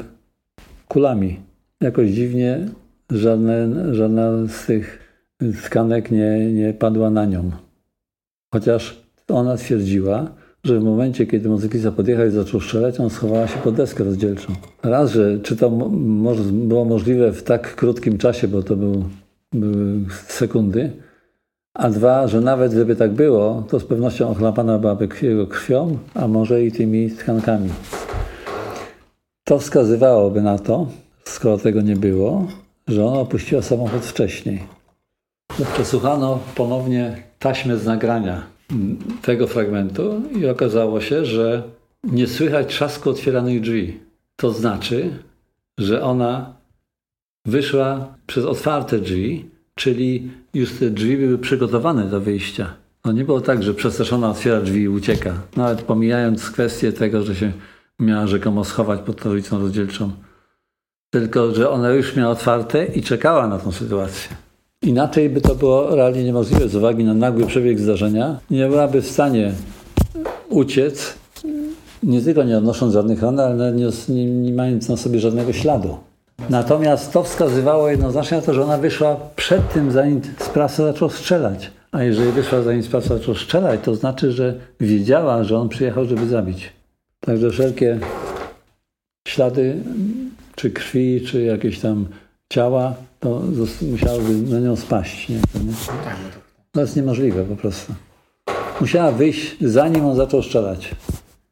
kulami 0.87 1.39
jakoś 1.81 2.09
dziwnie 2.09 2.67
żadne, 3.11 3.67
żadna 3.95 4.31
z 4.47 4.65
tych 4.65 4.99
tkanek 5.63 6.11
nie, 6.11 6.53
nie 6.53 6.73
padła 6.73 7.09
na 7.09 7.25
nią. 7.25 7.51
Chociaż 8.53 9.03
ona 9.27 9.57
twierdziła, 9.57 10.31
że 10.63 10.79
w 10.79 10.83
momencie, 10.83 11.25
kiedy 11.25 11.49
muzyklista 11.49 11.91
podjechał 11.91 12.27
i 12.27 12.31
zaczął 12.31 12.61
strzelać, 12.61 12.99
on 12.99 13.09
schowała 13.09 13.47
się 13.47 13.59
pod 13.59 13.75
deskę 13.75 14.03
rozdzielczą. 14.03 14.53
Raz, 14.83 15.11
że 15.11 15.39
czy 15.39 15.55
to 15.55 15.69
mo 15.69 15.89
było 16.51 16.85
możliwe 16.85 17.31
w 17.31 17.43
tak 17.43 17.75
krótkim 17.75 18.17
czasie, 18.17 18.47
bo 18.47 18.63
to 18.63 18.75
był, 18.75 19.03
były 19.53 20.05
sekundy, 20.27 20.91
a 21.73 21.89
dwa, 21.89 22.27
że 22.27 22.41
nawet 22.41 22.71
gdyby 22.71 22.95
tak 22.95 23.11
było, 23.11 23.63
to 23.69 23.79
z 23.79 23.85
pewnością 23.85 24.29
ochlapana 24.29 24.79
byłaby 24.79 25.07
jego 25.21 25.47
krwią, 25.47 25.97
a 26.13 26.27
może 26.27 26.63
i 26.65 26.71
tymi 26.71 27.11
tkankami. 27.11 27.69
To 29.43 29.59
wskazywałoby 29.59 30.41
na 30.41 30.59
to, 30.59 30.87
skoro 31.25 31.57
tego 31.57 31.81
nie 31.81 31.95
było, 31.95 32.47
że 32.87 33.05
ona 33.05 33.19
opuściła 33.19 33.61
samochód 33.61 34.01
wcześniej. 34.01 34.63
Przesłuchano 35.73 36.39
ponownie 36.55 37.23
taśmę 37.39 37.77
z 37.77 37.85
nagrania 37.85 38.58
tego 39.21 39.47
fragmentu 39.47 40.21
i 40.39 40.47
okazało 40.47 41.01
się, 41.01 41.25
że 41.25 41.63
nie 42.03 42.27
słychać 42.27 42.67
trzasku 42.67 43.09
otwieranych 43.09 43.61
drzwi. 43.61 43.99
To 44.35 44.51
znaczy, 44.51 45.09
że 45.77 46.03
ona 46.03 46.53
wyszła 47.45 48.15
przez 48.27 48.45
otwarte 48.45 48.99
drzwi, 48.99 49.49
czyli 49.75 50.31
już 50.53 50.71
te 50.71 50.89
drzwi 50.89 51.17
były 51.17 51.37
przygotowane 51.37 52.05
do 52.05 52.21
wyjścia. 52.21 52.73
No 53.05 53.11
nie 53.11 53.25
było 53.25 53.41
tak, 53.41 53.63
że 53.63 53.73
przestraszona 53.73 54.29
otwiera 54.29 54.61
drzwi 54.61 54.81
i 54.81 54.89
ucieka. 54.89 55.41
Nawet 55.55 55.81
pomijając 55.81 56.51
kwestię 56.51 56.93
tego, 56.93 57.23
że 57.23 57.35
się 57.35 57.51
miała 57.99 58.27
rzekomo 58.27 58.65
schować 58.65 58.99
pod 59.01 59.21
tablicą 59.21 59.59
rozdzielczą. 59.59 60.11
Tylko, 61.09 61.55
że 61.55 61.69
ona 61.69 61.89
już 61.89 62.15
miała 62.15 62.31
otwarte 62.31 62.85
i 62.85 63.03
czekała 63.03 63.47
na 63.47 63.59
tą 63.59 63.71
sytuację. 63.71 64.35
Inaczej 64.89 65.29
by 65.29 65.41
to 65.41 65.55
było 65.55 65.95
realnie 65.95 66.23
niemożliwe 66.23 66.69
z 66.69 66.75
uwagi 66.75 67.03
na 67.03 67.13
nagły 67.13 67.45
przebieg 67.45 67.79
zdarzenia. 67.79 68.39
Nie 68.49 68.67
byłaby 68.67 69.01
w 69.01 69.07
stanie 69.07 69.51
uciec, 70.49 71.13
nie 72.03 72.21
tylko 72.21 72.43
nie 72.43 72.57
odnosząc 72.57 72.93
żadnych 72.93 73.21
ran, 73.21 73.39
ale 73.39 73.71
nie, 73.71 73.89
nie, 74.09 74.25
nie 74.25 74.53
mając 74.53 74.89
na 74.89 74.97
sobie 74.97 75.19
żadnego 75.19 75.53
śladu. 75.53 75.97
Natomiast 76.49 77.13
to 77.13 77.23
wskazywało 77.23 77.89
jednoznacznie 77.89 78.37
na 78.37 78.43
to, 78.43 78.53
że 78.53 78.63
ona 78.63 78.77
wyszła 78.77 79.17
przed 79.35 79.73
tym, 79.73 79.91
zanim 79.91 80.21
sprawca 80.39 80.83
zaczął 80.83 81.09
strzelać. 81.09 81.71
A 81.91 82.03
jeżeli 82.03 82.31
wyszła 82.31 82.61
zanim 82.61 82.83
sprawca 82.83 83.17
zaczął 83.17 83.35
strzelać, 83.35 83.79
to 83.83 83.95
znaczy, 83.95 84.31
że 84.31 84.55
wiedziała, 84.79 85.43
że 85.43 85.57
on 85.57 85.69
przyjechał, 85.69 86.05
żeby 86.05 86.27
zabić. 86.27 86.73
Także 87.19 87.49
wszelkie 87.49 87.99
ślady 89.27 89.75
czy 90.55 90.71
krwi, 90.71 91.21
czy 91.21 91.41
jakieś 91.41 91.79
tam 91.79 92.05
ciała, 92.49 92.93
to 93.19 93.41
musiałoby 93.91 94.33
na 94.33 94.59
nią 94.59 94.75
spaść. 94.75 95.29
Nie? 95.29 95.39
To, 95.53 95.59
nie? 95.59 95.73
to 96.71 96.81
jest 96.81 96.95
niemożliwe 96.95 97.43
po 97.43 97.55
prostu. 97.55 97.93
Musiała 98.81 99.11
wyjść, 99.11 99.55
zanim 99.61 100.05
on 100.05 100.15
zaczął 100.15 100.43
strzelać. 100.43 100.95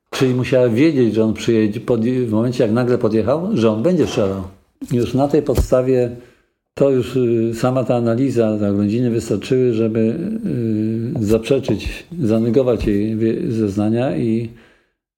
Czyli 0.09 0.33
musiała 0.33 0.69
wiedzieć, 0.69 1.13
że 1.13 1.23
on 1.23 1.33
przyjedzie, 1.33 1.79
w 2.25 2.31
momencie 2.31 2.63
jak 2.63 2.73
nagle 2.73 2.97
podjechał, 2.97 3.49
że 3.53 3.71
on 3.71 3.83
będzie 3.83 4.07
strzelał. 4.07 4.43
Już 4.91 5.13
na 5.13 5.27
tej 5.27 5.41
podstawie 5.41 6.11
to 6.73 6.89
już 6.89 7.15
y, 7.15 7.51
sama 7.53 7.83
ta 7.83 7.95
analiza, 7.95 8.57
te 8.59 8.69
oględziny 8.69 9.09
wystarczyły, 9.09 9.73
żeby 9.73 9.99
y, 11.19 11.25
zaprzeczyć, 11.25 12.05
zanegować 12.21 12.87
jej 12.87 13.17
zeznania 13.51 14.17
i 14.17 14.49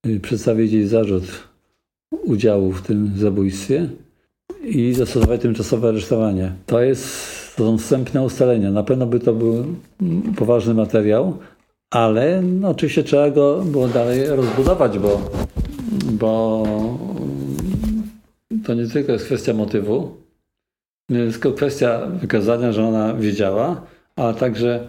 y, 0.05 0.19
przedstawić 0.19 0.71
jej 0.71 0.87
zarzut 0.87 1.23
udziału 2.23 2.71
w 2.71 2.81
tym 2.81 3.11
zabójstwie 3.17 3.89
i 4.63 4.93
zastosować 4.93 5.41
tymczasowe 5.41 5.89
aresztowanie. 5.89 6.51
To 6.65 6.81
jest 6.81 7.39
to 7.59 7.65
są 7.65 7.77
wstępne 7.77 8.21
ustalenia. 8.21 8.71
Na 8.71 8.83
pewno 8.83 9.05
by 9.05 9.19
to 9.19 9.33
był 9.33 9.65
poważny 10.35 10.73
materiał, 10.73 11.37
ale 11.89 12.41
no, 12.41 12.69
oczywiście 12.69 13.03
trzeba 13.03 13.29
go 13.29 13.63
było 13.65 13.87
dalej 13.87 14.27
rozbudować, 14.27 14.99
bo, 14.99 15.21
bo 16.11 16.63
to 18.65 18.73
nie 18.73 18.87
tylko 18.87 19.11
jest 19.11 19.25
kwestia 19.25 19.53
motywu, 19.53 20.17
nie 21.09 21.31
tylko 21.31 21.51
kwestia 21.51 22.05
wykazania, 22.05 22.71
że 22.71 22.87
ona 22.87 23.13
wiedziała, 23.13 23.81
ale 24.15 24.33
także 24.33 24.87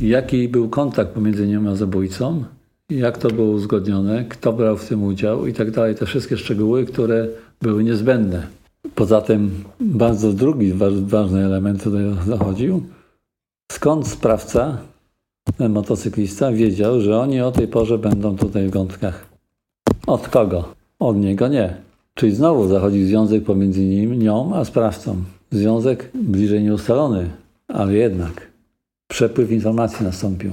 jaki 0.00 0.48
był 0.48 0.68
kontakt 0.68 1.10
pomiędzy 1.10 1.46
nią 1.46 1.70
a 1.70 1.76
zabójcą, 1.76 2.44
jak 2.90 3.18
to 3.18 3.28
było 3.28 3.50
uzgodnione, 3.50 4.24
kto 4.24 4.52
brał 4.52 4.76
w 4.76 4.88
tym 4.88 5.04
udział 5.04 5.46
i 5.46 5.52
tak 5.52 5.70
dalej. 5.70 5.94
Te 5.94 6.06
wszystkie 6.06 6.36
szczegóły, 6.36 6.86
które 6.86 7.28
były 7.62 7.84
niezbędne. 7.84 8.46
Poza 8.94 9.20
tym 9.20 9.64
bardzo 9.80 10.32
drugi 10.32 10.72
ważny 11.06 11.44
element 11.44 11.82
tutaj 11.82 12.02
zachodził. 12.26 12.82
skąd 13.72 14.08
sprawca, 14.08 14.78
ten 15.58 15.72
motocyklista, 15.72 16.52
wiedział, 16.52 17.00
że 17.00 17.18
oni 17.18 17.40
o 17.40 17.52
tej 17.52 17.68
porze 17.68 17.98
będą 17.98 18.36
tutaj 18.36 18.68
w 18.68 18.70
Gątkach. 18.70 19.26
Od 20.06 20.28
kogo? 20.28 20.74
Od 20.98 21.16
niego 21.16 21.48
nie. 21.48 21.76
Czyli 22.14 22.34
znowu 22.34 22.68
zachodzi 22.68 23.04
związek 23.04 23.44
pomiędzy 23.44 23.80
nim, 23.80 24.18
nią 24.18 24.54
a 24.54 24.64
sprawcą. 24.64 25.16
Związek 25.50 26.10
bliżej 26.14 26.62
nieustalony, 26.62 27.30
ale 27.68 27.94
jednak 27.94 28.50
przepływ 29.08 29.50
informacji 29.50 30.04
nastąpił. 30.06 30.52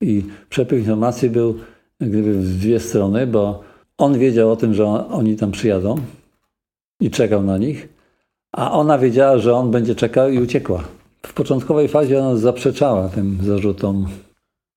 I 0.00 0.22
przepływ 0.48 0.80
informacji 0.80 1.30
był 1.30 1.54
gdyby 2.00 2.34
w 2.34 2.58
dwie 2.58 2.80
strony, 2.80 3.26
bo 3.26 3.62
on 3.98 4.18
wiedział 4.18 4.52
o 4.52 4.56
tym, 4.56 4.74
że 4.74 4.84
oni 5.08 5.36
tam 5.36 5.50
przyjadą 5.50 5.96
i 7.00 7.10
czekał 7.10 7.42
na 7.42 7.58
nich, 7.58 7.88
a 8.52 8.72
ona 8.72 8.98
wiedziała, 8.98 9.38
że 9.38 9.54
on 9.54 9.70
będzie 9.70 9.94
czekał 9.94 10.30
i 10.30 10.38
uciekła. 10.38 10.84
W 11.26 11.32
początkowej 11.32 11.88
fazie 11.88 12.18
ona 12.24 12.36
zaprzeczała 12.36 13.08
tym 13.08 13.38
zarzutom. 13.42 14.08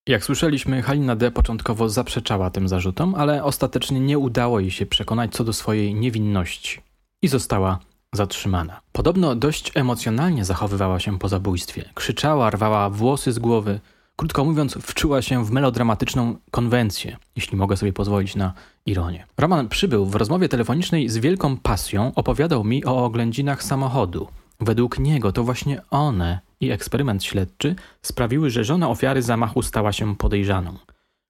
Jak 0.08 0.24
słyszeliśmy, 0.24 0.82
Halina 0.82 1.16
D. 1.16 1.32
początkowo 1.32 1.90
zaprzeczała 1.90 2.50
tym 2.50 2.68
zarzutom, 2.68 3.16
ale 3.16 3.44
ostatecznie 3.44 4.00
nie 4.00 4.20
udało 4.20 4.60
jej 4.60 4.72
się 4.72 4.86
przekonać 4.86 5.34
co 5.34 5.44
do 5.44 5.54
swojej 5.54 5.96
niewinności 5.96 6.82
i 7.22 7.28
została 7.28 7.80
zatrzymana. 8.14 8.82
Podobno 8.92 9.36
dość 9.36 9.72
emocjonalnie 9.76 10.46
zachowywała 10.46 11.00
się 11.00 11.20
po 11.20 11.28
zabójstwie. 11.28 11.90
Krzyczała, 11.94 12.50
rwała 12.50 12.90
włosy 12.90 13.32
z 13.32 13.40
głowy. 13.40 13.80
Krótko 14.20 14.46
mówiąc, 14.46 14.78
wczuła 14.82 15.22
się 15.22 15.46
w 15.46 15.52
melodramatyczną 15.52 16.36
konwencję, 16.52 17.18
jeśli 17.36 17.58
mogę 17.58 17.78
sobie 17.78 17.94
pozwolić 17.94 18.36
na 18.36 18.54
ironię. 18.86 19.26
Roman 19.38 19.70
przybył 19.70 20.06
w 20.06 20.16
rozmowie 20.16 20.50
telefonicznej 20.50 21.10
z 21.10 21.18
wielką 21.18 21.58
pasją, 21.58 22.12
opowiadał 22.16 22.64
mi 22.64 22.86
o 22.86 23.06
oględzinach 23.06 23.64
samochodu. 23.64 24.28
Według 24.60 25.00
niego 25.00 25.32
to 25.32 25.44
właśnie 25.44 25.82
one 25.90 26.40
i 26.60 26.72
eksperyment 26.72 27.24
śledczy 27.24 27.76
sprawiły, 28.02 28.50
że 28.50 28.64
żona 28.64 28.90
ofiary 28.90 29.22
zamachu 29.22 29.62
stała 29.62 29.92
się 29.92 30.16
podejrzaną. 30.16 30.78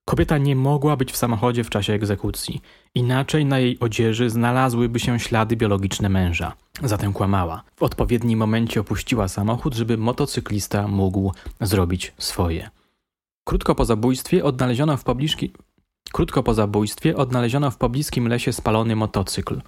Kobieta 0.04 0.38
nie 0.38 0.56
mogła 0.56 0.96
być 0.96 1.12
w 1.12 1.16
samochodzie 1.16 1.64
w 1.64 1.70
czasie 1.70 1.92
egzekucji, 1.92 2.60
inaczej 2.94 3.44
na 3.44 3.58
jej 3.58 3.80
odzieży 3.80 4.30
znalazłyby 4.30 5.00
się 5.00 5.20
ślady 5.20 5.56
biologiczne 5.56 6.08
męża. 6.08 6.52
Zatem 6.82 7.12
kłamała. 7.12 7.62
W 7.76 7.82
odpowiednim 7.82 8.38
momencie 8.38 8.80
opuściła 8.80 9.28
samochód, 9.28 9.74
żeby 9.74 9.96
motocyklista 9.96 10.88
mógł 10.88 11.32
zrobić 11.60 12.12
swoje. 12.18 12.70
Krótko 13.48 13.74
po 13.74 13.84
zabójstwie 13.84 14.44
odnaleziono 14.44 14.96
w 14.96 15.04
pobliżki... 15.04 15.52
Krótko 16.12 16.42
po 16.42 16.54
zabójstwie 16.54 17.16
odnaleziono 17.16 17.70
w 17.70 17.76
pobliskim 17.76 18.28
lesie 18.28 18.52
spalony 18.52 18.96
motocykl. 18.96 19.60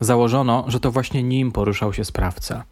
Założono, 0.00 0.64
że 0.68 0.80
to 0.80 0.90
właśnie 0.90 1.22
nim 1.22 1.52
poruszał 1.52 1.92
się 1.92 2.04
sprawca. 2.04 2.64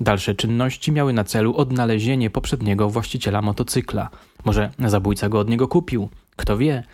Dalsze 0.00 0.34
czynności 0.34 0.92
miały 0.92 1.12
na 1.12 1.24
celu 1.24 1.56
odnalezienie 1.56 2.30
poprzedniego 2.30 2.90
właściciela 2.90 3.42
motocykla. 3.42 4.10
Może 4.44 4.70
zabójca 4.78 5.28
go 5.28 5.38
od 5.38 5.48
niego 5.48 5.68
kupił, 5.68 6.08
kto 6.36 6.56
wie. 6.58 6.84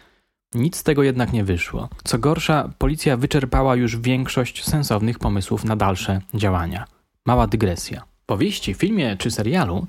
Nic 0.55 0.77
z 0.77 0.83
tego 0.83 1.03
jednak 1.03 1.33
nie 1.33 1.45
wyszło. 1.45 1.89
Co 2.05 2.19
gorsza, 2.19 2.71
policja 2.79 3.17
wyczerpała 3.17 3.77
już 3.77 3.97
większość 3.97 4.65
sensownych 4.65 5.19
pomysłów 5.19 5.65
na 5.65 5.77
dalsze 5.77 6.21
działania. 6.35 6.85
Mała 7.27 7.47
dygresja. 7.47 8.03
Powieści, 8.27 8.75
filmie 8.75 9.17
czy 9.17 9.31
serialu, 9.31 9.87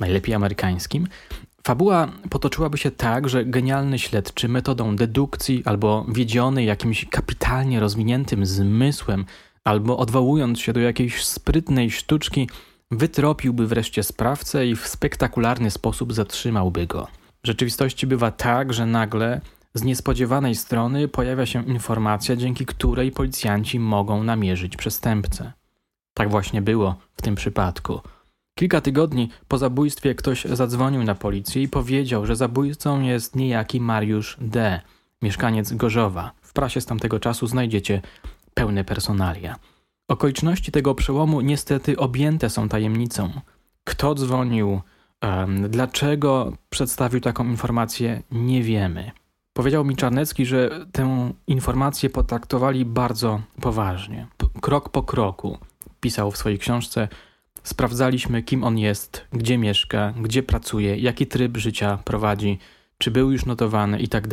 najlepiej 0.00 0.34
amerykańskim, 0.34 1.06
fabuła 1.64 2.08
potoczyłaby 2.30 2.78
się 2.78 2.90
tak, 2.90 3.28
że 3.28 3.44
genialny 3.44 3.98
śledczy 3.98 4.48
metodą 4.48 4.96
dedukcji 4.96 5.62
albo 5.64 6.06
wiedziony 6.08 6.64
jakimś 6.64 7.06
kapitalnie 7.10 7.80
rozwiniętym 7.80 8.46
zmysłem 8.46 9.24
albo 9.64 9.98
odwołując 9.98 10.60
się 10.60 10.72
do 10.72 10.80
jakiejś 10.80 11.24
sprytnej 11.24 11.90
sztuczki, 11.90 12.48
wytropiłby 12.90 13.66
wreszcie 13.66 14.02
sprawcę 14.02 14.66
i 14.66 14.76
w 14.76 14.88
spektakularny 14.88 15.70
sposób 15.70 16.12
zatrzymałby 16.12 16.86
go. 16.86 17.08
W 17.42 17.46
rzeczywistości 17.46 18.06
bywa 18.06 18.30
tak, 18.30 18.72
że 18.72 18.86
nagle 18.86 19.40
z 19.74 19.82
niespodziewanej 19.82 20.54
strony 20.54 21.08
pojawia 21.08 21.46
się 21.46 21.64
informacja, 21.64 22.36
dzięki 22.36 22.66
której 22.66 23.12
policjanci 23.12 23.80
mogą 23.80 24.24
namierzyć 24.24 24.76
przestępcę. 24.76 25.52
Tak 26.14 26.30
właśnie 26.30 26.62
było 26.62 26.96
w 27.14 27.22
tym 27.22 27.34
przypadku. 27.34 28.00
Kilka 28.54 28.80
tygodni 28.80 29.28
po 29.48 29.58
zabójstwie 29.58 30.14
ktoś 30.14 30.44
zadzwonił 30.44 31.04
na 31.04 31.14
policję 31.14 31.62
i 31.62 31.68
powiedział, 31.68 32.26
że 32.26 32.36
zabójcą 32.36 33.00
jest 33.02 33.36
niejaki 33.36 33.80
Mariusz 33.80 34.36
D., 34.40 34.80
mieszkaniec 35.22 35.72
Gorzowa. 35.72 36.32
W 36.42 36.52
prasie 36.52 36.80
z 36.80 36.86
tamtego 36.86 37.20
czasu 37.20 37.46
znajdziecie 37.46 38.02
pełne 38.54 38.84
personalia. 38.84 39.56
Okoliczności 40.08 40.72
tego 40.72 40.94
przełomu 40.94 41.40
niestety 41.40 41.96
objęte 41.96 42.50
są 42.50 42.68
tajemnicą. 42.68 43.30
Kto 43.84 44.14
dzwonił, 44.14 44.80
dlaczego 45.68 46.52
przedstawił 46.70 47.20
taką 47.20 47.44
informację, 47.44 48.22
nie 48.30 48.62
wiemy. 48.62 49.10
Powiedział 49.52 49.84
mi 49.84 49.96
Czarnecki, 49.96 50.46
że 50.46 50.86
tę 50.92 51.32
informację 51.46 52.10
potraktowali 52.10 52.84
bardzo 52.84 53.40
poważnie. 53.60 54.26
Krok 54.60 54.88
po 54.88 55.02
kroku, 55.02 55.58
pisał 56.00 56.30
w 56.30 56.36
swojej 56.36 56.58
książce, 56.58 57.08
sprawdzaliśmy, 57.62 58.42
kim 58.42 58.64
on 58.64 58.78
jest, 58.78 59.26
gdzie 59.32 59.58
mieszka, 59.58 60.14
gdzie 60.20 60.42
pracuje, 60.42 60.96
jaki 60.96 61.26
tryb 61.26 61.56
życia 61.56 61.98
prowadzi, 62.04 62.58
czy 62.98 63.10
był 63.10 63.30
już 63.32 63.46
notowany 63.46 64.00
i 64.00 64.08
tak. 64.08 64.28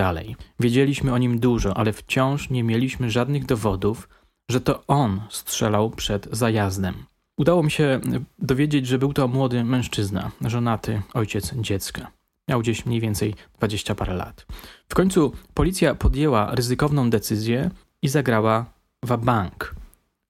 Wiedzieliśmy 0.60 1.14
o 1.14 1.18
nim 1.18 1.40
dużo, 1.40 1.78
ale 1.78 1.94
wciąż 1.94 2.50
nie 2.50 2.64
mieliśmy 2.64 3.12
żadnych 3.12 3.46
dowodów, 3.46 4.10
że 4.52 4.62
to 4.62 4.84
on 4.88 5.22
strzelał 5.30 5.90
przed 5.90 6.28
zajazdem. 6.32 6.94
Udało 7.38 7.64
mi 7.64 7.72
się 7.72 8.00
dowiedzieć, 8.40 8.88
że 8.88 8.98
był 8.98 9.14
to 9.14 9.28
młody 9.28 9.64
mężczyzna, 9.64 10.32
żonaty, 10.42 11.02
ojciec 11.14 11.54
dziecka. 11.56 12.12
Miał 12.48 12.60
gdzieś 12.60 12.86
mniej 12.86 13.00
więcej 13.00 13.36
dwadzieścia 13.58 13.96
parę 13.96 14.14
lat. 14.14 14.46
W 14.90 14.96
końcu 14.96 15.34
policja 15.54 15.96
podjęła 15.96 16.56
ryzykowną 16.56 17.10
decyzję 17.10 17.70
i 18.02 18.08
zagrała 18.08 18.66
w 19.04 19.18
bank. 19.18 19.76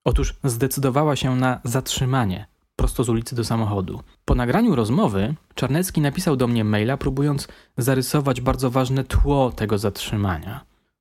Otóż 0.04 0.34
zdecydowała 0.44 1.16
się 1.16 1.36
na 1.36 1.60
zatrzymanie 1.64 2.46
prosto 2.80 3.04
z 3.04 3.08
ulicy 3.08 3.36
do 3.36 3.44
samochodu. 3.44 4.00
Po 4.24 4.34
nagraniu 4.34 4.74
rozmowy 4.74 5.34
Czarnecki 5.54 6.00
napisał 6.00 6.36
do 6.36 6.46
mnie 6.46 6.64
maila, 6.64 6.96
próbując 6.96 7.48
zarysować 7.76 8.40
bardzo 8.40 8.70
ważne 8.70 9.04
tło 9.04 9.52
tego 9.52 9.78
zatrzymania. 9.78 10.60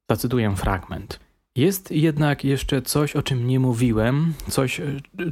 Zacytuję 0.09 0.55
fragment. 0.55 1.19
Jest 1.55 1.91
jednak 1.91 2.43
jeszcze 2.43 2.81
coś, 2.81 3.15
o 3.15 3.21
czym 3.21 3.47
nie 3.47 3.59
mówiłem, 3.59 4.33
coś, 4.49 4.81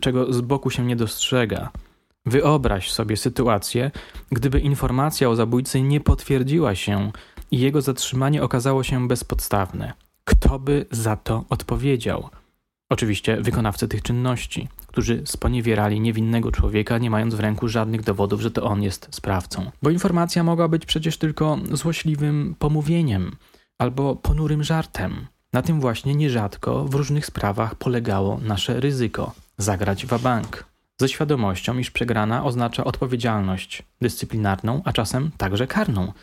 czego 0.02 0.34
z 0.34 0.42
boku 0.42 0.70
się 0.70 0.86
nie 0.86 0.96
dostrzega. 0.96 1.70
Wyobraź 2.26 2.92
sobie 2.92 3.18
sytuację, 3.18 3.92
gdyby 4.32 4.60
informacja 4.60 5.30
o 5.30 5.36
zabójcy 5.36 5.82
nie 5.82 6.02
potwierdziła 6.02 6.76
się 6.76 7.12
i 7.52 7.60
jego 7.60 7.82
zatrzymanie 7.82 8.44
okazało 8.44 8.84
się 8.84 9.08
bezpodstawne. 9.08 9.94
Kto 10.24 10.60
by 10.60 10.86
za 10.92 11.16
to 11.16 11.46
odpowiedział? 11.50 12.30
Oczywiście 12.90 13.42
wykonawcy 13.42 13.88
tych 13.88 14.02
czynności, 14.02 14.68
którzy 14.88 15.22
sponiewierali 15.26 16.00
niewinnego 16.00 16.52
człowieka, 16.52 16.98
nie 16.98 17.10
mając 17.10 17.36
w 17.36 17.40
ręku 17.40 17.68
żadnych 17.68 18.02
dowodów, 18.02 18.42
że 18.42 18.52
to 18.52 18.64
on 18.64 18.84
jest 18.84 19.08
sprawcą. 19.12 19.72
Bo 19.82 19.90
informacja 19.90 20.44
mogła 20.44 20.68
być 20.68 20.86
przecież 20.86 21.18
tylko 21.18 21.58
złośliwym 21.72 22.56
pomówieniem 22.60 23.36
albo 23.78 24.16
ponurym 24.16 24.64
żartem. 24.64 25.28
Na 25.54 25.62
tym 25.62 25.80
właśnie 25.82 26.16
nierzadko 26.16 26.86
w 26.86 26.96
różnych 26.96 27.26
sprawach 27.26 27.76
polegało 27.76 28.40
nasze 28.40 28.80
ryzyko 28.80 29.32
zagrać 29.58 30.06
w 30.06 30.22
bank. 30.22 30.66
Ze 31.02 31.10
świadomością, 31.10 31.78
iż 31.78 31.92
przegrana 31.92 32.46
oznacza 32.46 32.84
odpowiedzialność 32.84 33.84
dyscyplinarną, 34.02 34.82
a 34.86 34.94
czasem 34.94 35.32
także 35.38 35.68
karną, 35.68 36.14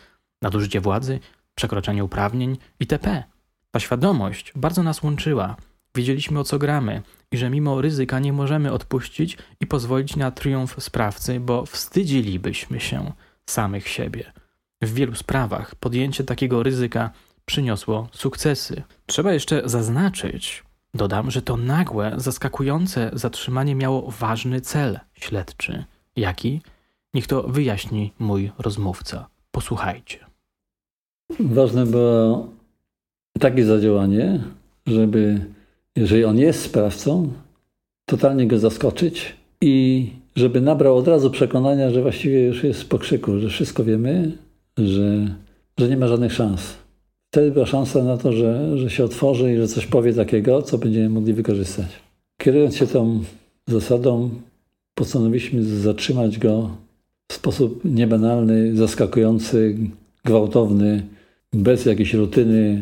nadużycie 0.41 0.81
władzy, 0.81 1.19
przekroczenie 1.55 2.03
uprawnień 2.03 2.57
itp. 2.79 3.23
Ta 3.71 3.79
świadomość 3.79 4.53
bardzo 4.55 4.83
nas 4.83 5.03
łączyła 5.03 5.55
Wiedzieliśmy 5.95 6.39
o 6.39 6.43
co 6.43 6.59
gramy 6.59 7.01
i 7.31 7.37
że 7.37 7.49
mimo 7.49 7.81
ryzyka 7.81 8.19
nie 8.19 8.33
możemy 8.33 8.71
odpuścić 8.71 9.37
i 9.59 9.67
pozwolić 9.67 10.15
na 10.15 10.31
triumf 10.31 10.83
sprawcy, 10.83 11.39
bo 11.39 11.65
wstydzilibyśmy 11.65 12.79
się 12.79 13.11
samych 13.45 13.87
siebie. 13.87 14.33
W 14.81 14.93
wielu 14.93 15.15
sprawach 15.15 15.75
podjęcie 15.75 16.23
takiego 16.23 16.63
ryzyka 16.63 17.11
przyniosło 17.45 18.07
sukcesy. 18.11 18.83
Trzeba 19.05 19.33
jeszcze 19.33 19.61
zaznaczyć, 19.65 20.63
dodam, 20.93 21.31
że 21.31 21.41
to 21.41 21.57
nagłe, 21.57 22.13
zaskakujące 22.17 23.11
zatrzymanie 23.13 23.75
miało 23.75 24.11
ważny 24.11 24.61
cel 24.61 24.99
śledczy. 25.13 25.85
Jaki? 26.15 26.61
Niech 27.13 27.27
to 27.27 27.43
wyjaśni 27.43 28.13
mój 28.19 28.51
rozmówca. 28.57 29.27
Posłuchajcie. 29.51 30.19
Ważne 31.39 31.85
było 31.85 32.49
takie 33.39 33.65
zadziałanie, 33.65 34.43
żeby 34.87 35.45
jeżeli 35.95 36.25
on 36.25 36.37
jest 36.37 36.61
sprawcą, 36.61 37.33
totalnie 38.05 38.47
go 38.47 38.59
zaskoczyć 38.59 39.35
i 39.61 40.07
żeby 40.35 40.61
nabrał 40.61 40.97
od 40.97 41.07
razu 41.07 41.31
przekonania, 41.31 41.91
że 41.91 42.01
właściwie 42.01 42.43
już 42.43 42.63
jest 42.63 42.89
po 42.89 42.99
krzyku, 42.99 43.39
że 43.39 43.49
wszystko 43.49 43.83
wiemy, 43.83 44.31
że, 44.77 45.35
że 45.79 45.89
nie 45.89 45.97
ma 45.97 46.07
żadnych 46.07 46.33
szans. 46.33 46.73
Wtedy 47.31 47.51
była 47.51 47.65
szansa 47.65 48.03
na 48.03 48.17
to, 48.17 48.33
że, 48.33 48.77
że 48.77 48.89
się 48.89 49.03
otworzy 49.03 49.53
i 49.53 49.57
że 49.57 49.67
coś 49.67 49.85
powie 49.85 50.13
takiego, 50.13 50.61
co 50.61 50.77
będziemy 50.77 51.09
mogli 51.09 51.33
wykorzystać. 51.33 51.87
Kierując 52.37 52.75
się 52.75 52.87
tą 52.87 53.23
zasadą, 53.67 54.29
postanowiliśmy 54.95 55.63
zatrzymać 55.63 56.37
go 56.37 56.69
w 57.27 57.33
sposób 57.33 57.81
niebanalny, 57.85 58.75
zaskakujący, 58.75 59.77
gwałtowny, 60.25 61.03
bez 61.53 61.85
jakiejś 61.85 62.13
rutyny, 62.13 62.81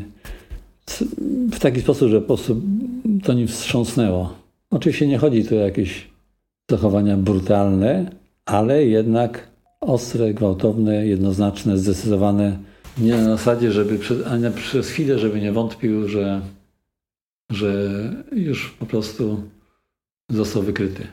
w 1.52 1.60
taki 1.60 1.82
sposób, 1.82 2.10
że 2.10 2.22
po 2.22 2.38
to 3.24 3.34
nim 3.34 3.48
wstrząsnęło. 3.48 4.34
Oczywiście 4.72 5.08
nie 5.08 5.18
chodzi 5.18 5.46
tu 5.46 5.56
o 5.56 5.60
jakieś 5.60 6.08
zachowania 6.72 7.18
brutalne, 7.18 8.12
ale 8.46 8.86
jednak 8.86 9.48
ostre, 9.82 10.34
gwałtowne, 10.34 11.08
jednoznaczne, 11.08 11.78
zdecydowane. 11.78 12.58
Nie 12.98 13.18
na 13.18 13.24
zasadzie, 13.24 13.72
żeby 13.72 14.00
przez, 14.00 14.28
ani 14.28 14.52
przez 14.56 14.90
chwilę, 14.90 15.20
żeby 15.20 15.42
nie 15.42 15.52
wątpił, 15.52 16.08
że, 16.08 16.42
że 17.52 17.90
już 18.32 18.70
po 18.80 18.86
prostu 18.86 19.44
został 20.30 20.62
wykryty. 20.62 21.08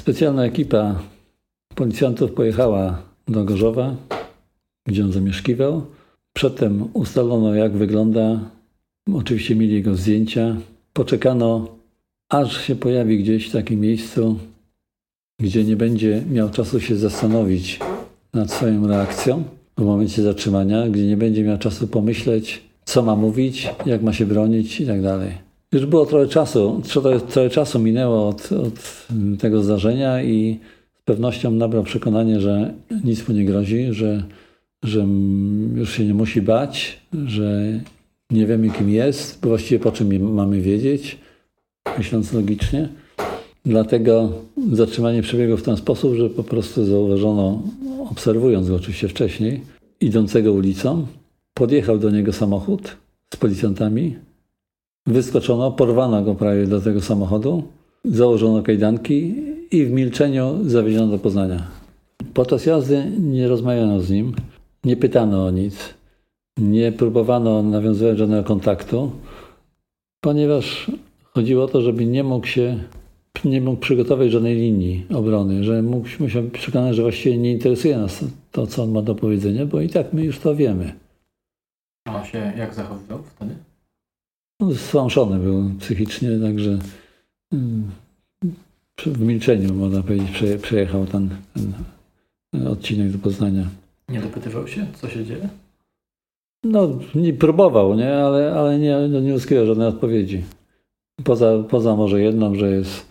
Specjalna 0.00 0.44
ekipa 0.44 1.02
policjantów 1.74 2.32
pojechała 2.32 3.02
do 3.28 3.44
Gorzowa, 3.44 3.96
gdzie 4.86 5.04
on 5.04 5.12
zamieszkiwał. 5.12 5.86
Przedtem 6.32 6.88
ustalono, 6.92 7.54
jak 7.54 7.72
wygląda. 7.72 8.40
Oczywiście 9.14 9.56
mieli 9.56 9.74
jego 9.74 9.96
zdjęcia. 9.96 10.56
Poczekano, 10.92 11.68
aż 12.28 12.66
się 12.66 12.74
pojawi 12.74 13.18
gdzieś 13.18 13.48
w 13.48 13.52
takim 13.52 13.80
miejscu, 13.80 14.38
gdzie 15.40 15.64
nie 15.64 15.76
będzie 15.76 16.22
miał 16.30 16.50
czasu 16.50 16.80
się 16.80 16.96
zastanowić 16.96 17.80
nad 18.34 18.50
swoją 18.50 18.86
reakcją 18.86 19.44
w 19.78 19.84
momencie 19.84 20.22
zatrzymania, 20.22 20.88
gdzie 20.88 21.06
nie 21.06 21.16
będzie 21.16 21.44
miał 21.44 21.58
czasu 21.58 21.88
pomyśleć, 21.88 22.62
co 22.84 23.02
ma 23.02 23.16
mówić, 23.16 23.70
jak 23.86 24.02
ma 24.02 24.12
się 24.12 24.26
bronić 24.26 24.80
i 24.80 24.86
tak 24.86 25.02
dalej. 25.02 25.30
Już 25.72 25.86
było 25.86 26.06
trochę 26.06 26.26
czasu, 26.26 26.82
trochę, 26.88 27.20
trochę 27.20 27.50
czasu 27.50 27.78
minęło 27.78 28.28
od, 28.28 28.52
od 28.52 29.08
tego 29.38 29.62
zdarzenia 29.62 30.22
i 30.22 30.58
z 31.00 31.02
pewnością 31.02 31.50
nabrał 31.50 31.82
przekonanie, 31.82 32.40
że 32.40 32.74
nic 33.04 33.28
mu 33.28 33.34
nie 33.34 33.44
grozi, 33.44 33.86
że, 33.90 34.22
że 34.82 35.06
już 35.74 35.92
się 35.92 36.04
nie 36.04 36.14
musi 36.14 36.42
bać, 36.42 37.00
że 37.26 37.80
nie 38.32 38.46
wiemy 38.46 38.70
kim 38.70 38.90
jest, 38.90 39.46
właściwie 39.46 39.80
po 39.80 39.92
czym 39.92 40.34
mamy 40.34 40.60
wiedzieć, 40.60 41.18
myśląc 41.98 42.32
logicznie. 42.32 42.88
Dlatego 43.64 44.32
zatrzymanie 44.72 45.22
przebiegło 45.22 45.56
w 45.56 45.62
ten 45.62 45.76
sposób, 45.76 46.14
że 46.14 46.30
po 46.30 46.44
prostu 46.44 46.84
zauważono, 46.84 47.62
obserwując 48.10 48.68
go 48.68 48.76
oczywiście 48.76 49.08
wcześniej, 49.08 49.60
idącego 50.00 50.52
ulicą, 50.52 51.06
podjechał 51.54 51.98
do 51.98 52.10
niego 52.10 52.32
samochód 52.32 52.96
z 53.34 53.36
policjantami, 53.36 54.16
wyskoczono, 55.06 55.72
porwano 55.72 56.22
go 56.22 56.34
prawie 56.34 56.66
do 56.66 56.80
tego 56.80 57.00
samochodu, 57.00 57.62
założono 58.04 58.62
kajdanki 58.62 59.34
i 59.70 59.84
w 59.84 59.90
milczeniu 59.90 60.58
zawieziono 60.64 61.12
do 61.12 61.18
Poznania. 61.18 61.66
Podczas 62.34 62.66
jazdy 62.66 63.04
nie 63.20 63.48
rozmawiano 63.48 64.00
z 64.00 64.10
nim, 64.10 64.34
nie 64.84 64.96
pytano 64.96 65.46
o 65.46 65.50
nic, 65.50 65.94
nie 66.58 66.92
próbowano 66.92 67.62
nawiązywać 67.62 68.18
żadnego 68.18 68.44
kontaktu, 68.44 69.10
ponieważ 70.20 70.90
chodziło 71.22 71.64
o 71.64 71.68
to, 71.68 71.82
żeby 71.82 72.06
nie 72.06 72.24
mógł 72.24 72.46
się 72.46 72.78
nie 73.44 73.60
mógł 73.60 73.80
przygotować 73.80 74.30
żadnej 74.30 74.56
linii 74.56 75.06
obrony, 75.14 75.64
że 75.64 75.82
mógł, 75.82 76.08
musiał 76.20 76.42
być 76.42 76.52
przekonany, 76.52 76.94
że 76.94 77.02
właściwie 77.02 77.38
nie 77.38 77.52
interesuje 77.52 77.98
nas 77.98 78.24
to, 78.50 78.66
co 78.66 78.82
on 78.82 78.92
ma 78.92 79.02
do 79.02 79.14
powiedzenia, 79.14 79.66
bo 79.66 79.80
i 79.80 79.88
tak 79.88 80.12
my 80.12 80.24
już 80.24 80.38
to 80.38 80.56
wiemy. 80.56 80.92
A 82.08 82.16
on 82.16 82.24
się 82.24 82.52
jak 82.56 82.74
zachowywał 82.74 83.22
wtedy? 83.22 83.54
No, 84.60 84.74
stłamszony 84.74 85.38
był 85.38 85.70
psychicznie, 85.80 86.28
także 86.42 86.78
mm, 87.52 87.90
w 89.06 89.20
milczeniu, 89.20 89.74
można 89.74 90.02
powiedzieć, 90.02 90.60
przejechał 90.62 91.06
ten, 91.06 91.30
ten 92.50 92.66
odcinek 92.66 93.10
do 93.10 93.18
Poznania. 93.18 93.68
Nie 94.08 94.20
dopytywał 94.20 94.68
się, 94.68 94.86
co 94.94 95.08
się 95.08 95.24
dzieje? 95.24 95.48
No, 96.64 96.98
nie 97.14 97.32
próbował, 97.32 97.94
nie? 97.94 98.14
ale, 98.16 98.54
ale 98.54 98.78
nie, 98.78 98.98
no, 99.10 99.20
nie 99.20 99.34
uzyskał 99.34 99.66
żadnej 99.66 99.88
odpowiedzi. 99.88 100.42
Poza, 101.24 101.62
poza 101.70 101.96
może 101.96 102.22
jedną, 102.22 102.54
że 102.54 102.70
jest 102.70 103.06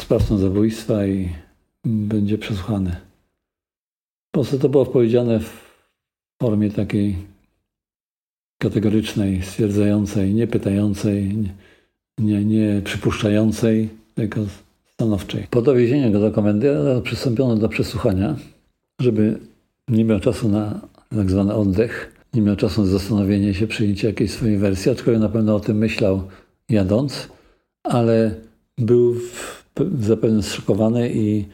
sprawcą 0.00 0.38
zabójstwa 0.38 1.06
i 1.06 1.28
będzie 1.84 2.38
przesłuchany. 2.38 2.96
Po 4.30 4.40
prostu 4.40 4.58
to 4.58 4.68
było 4.68 4.86
powiedziane 4.86 5.40
w 5.40 5.70
formie 6.42 6.70
takiej 6.70 7.16
kategorycznej, 8.58 9.42
stwierdzającej, 9.42 10.34
nie 10.34 10.46
pytającej, 10.46 11.36
nie, 12.18 12.44
nie 12.44 12.82
przypuszczającej, 12.84 13.88
tylko 14.14 14.40
stanowczej. 14.92 15.46
Po 15.50 15.62
dowiezieniu 15.62 16.12
go 16.12 16.20
do 16.20 16.30
komendy 16.30 16.76
przystąpiono 17.02 17.56
do 17.56 17.68
przesłuchania, 17.68 18.36
żeby 19.00 19.38
nie 19.88 20.04
miał 20.04 20.20
czasu 20.20 20.48
na 20.48 20.80
tak 21.16 21.30
zwany 21.30 21.54
oddech, 21.54 22.19
nie 22.34 22.42
miał 22.42 22.56
czasu 22.56 22.82
na 22.82 22.86
zastanowienie 22.86 23.54
się, 23.54 23.66
przyjęcie 23.66 24.08
jakiejś 24.08 24.30
swojej 24.30 24.58
wersji, 24.58 24.92
aczkolwiek 24.92 25.22
na 25.22 25.28
pewno 25.28 25.56
o 25.56 25.60
tym 25.60 25.78
myślał 25.78 26.22
jadąc, 26.68 27.28
ale 27.82 28.34
był 28.78 29.16
zapewne 30.00 30.42
zszokowany 30.42 31.10
i, 31.14 31.44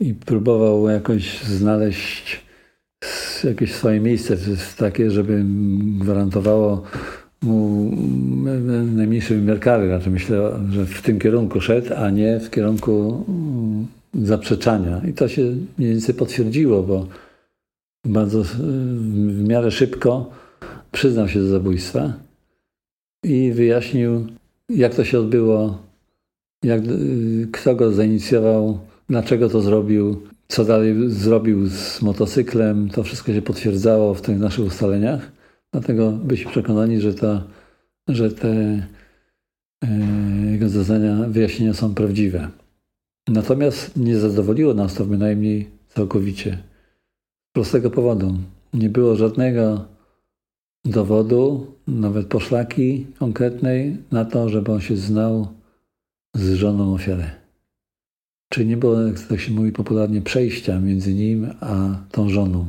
i 0.00 0.14
próbował 0.14 0.88
jakoś 0.88 1.42
znaleźć 1.42 2.46
jakieś 3.44 3.72
swoje 3.72 4.00
miejsce 4.00 4.36
takie, 4.76 5.10
żeby 5.10 5.44
gwarantowało 5.98 6.82
mu 7.42 7.90
najmniejszy 8.94 9.36
wymiar 9.36 9.60
kary. 9.60 9.86
Znaczy 9.86 10.10
myślę, 10.10 10.60
że 10.70 10.86
w 10.86 11.02
tym 11.02 11.18
kierunku 11.18 11.60
szedł, 11.60 11.94
a 11.96 12.10
nie 12.10 12.40
w 12.40 12.50
kierunku 12.50 13.24
mm, 13.28 13.86
zaprzeczania. 14.14 15.00
I 15.08 15.12
to 15.12 15.28
się 15.28 15.42
mniej 15.78 15.90
więcej 15.90 16.14
potwierdziło, 16.14 16.82
bo 16.82 17.06
bardzo 18.06 18.42
w 18.42 19.44
miarę 19.48 19.70
szybko 19.70 20.30
przyznał 20.92 21.28
się 21.28 21.40
do 21.40 21.48
zabójstwa 21.48 22.12
i 23.24 23.52
wyjaśnił, 23.52 24.26
jak 24.68 24.94
to 24.94 25.04
się 25.04 25.18
odbyło, 25.18 25.78
jak, 26.62 26.82
y, 26.86 27.48
kto 27.52 27.74
go 27.74 27.92
zainicjował, 27.92 28.78
dlaczego 29.08 29.48
to 29.48 29.60
zrobił, 29.60 30.22
co 30.48 30.64
dalej 30.64 30.94
zrobił 31.10 31.66
z 31.66 32.02
motocyklem. 32.02 32.88
To 32.88 33.02
wszystko 33.02 33.32
się 33.32 33.42
potwierdzało 33.42 34.14
w 34.14 34.22
tych 34.22 34.38
naszych 34.38 34.66
ustaleniach. 34.66 35.32
Dlatego 35.72 36.12
byliśmy 36.12 36.50
przekonani, 36.50 37.00
że, 37.00 37.14
to, 37.14 37.42
że 38.08 38.30
te 38.30 38.48
e, 38.48 39.88
jego 40.52 40.68
zeznania, 40.68 41.16
wyjaśnienia 41.28 41.74
są 41.74 41.94
prawdziwe. 41.94 42.48
Natomiast 43.28 43.96
nie 43.96 44.18
zadowoliło 44.18 44.74
nas 44.74 44.94
to 44.94 45.04
bynajmniej 45.04 45.70
całkowicie. 45.88 46.58
Prostego 47.56 47.90
powodu. 47.90 48.34
Nie 48.74 48.88
było 48.88 49.16
żadnego 49.16 49.84
dowodu, 50.84 51.66
nawet 51.88 52.26
poszlaki 52.26 53.06
konkretnej 53.18 53.96
na 54.10 54.24
to, 54.24 54.48
żeby 54.48 54.72
on 54.72 54.80
się 54.80 54.96
znał 54.96 55.48
z 56.34 56.54
żoną 56.54 56.94
ofiary. 56.94 57.30
Czyli 58.52 58.66
nie 58.66 58.76
było, 58.76 59.00
jak 59.00 59.20
to 59.20 59.38
się 59.38 59.52
mówi 59.52 59.72
popularnie, 59.72 60.22
przejścia 60.22 60.80
między 60.80 61.14
nim 61.14 61.50
a 61.60 61.98
tą 62.10 62.28
żoną. 62.28 62.66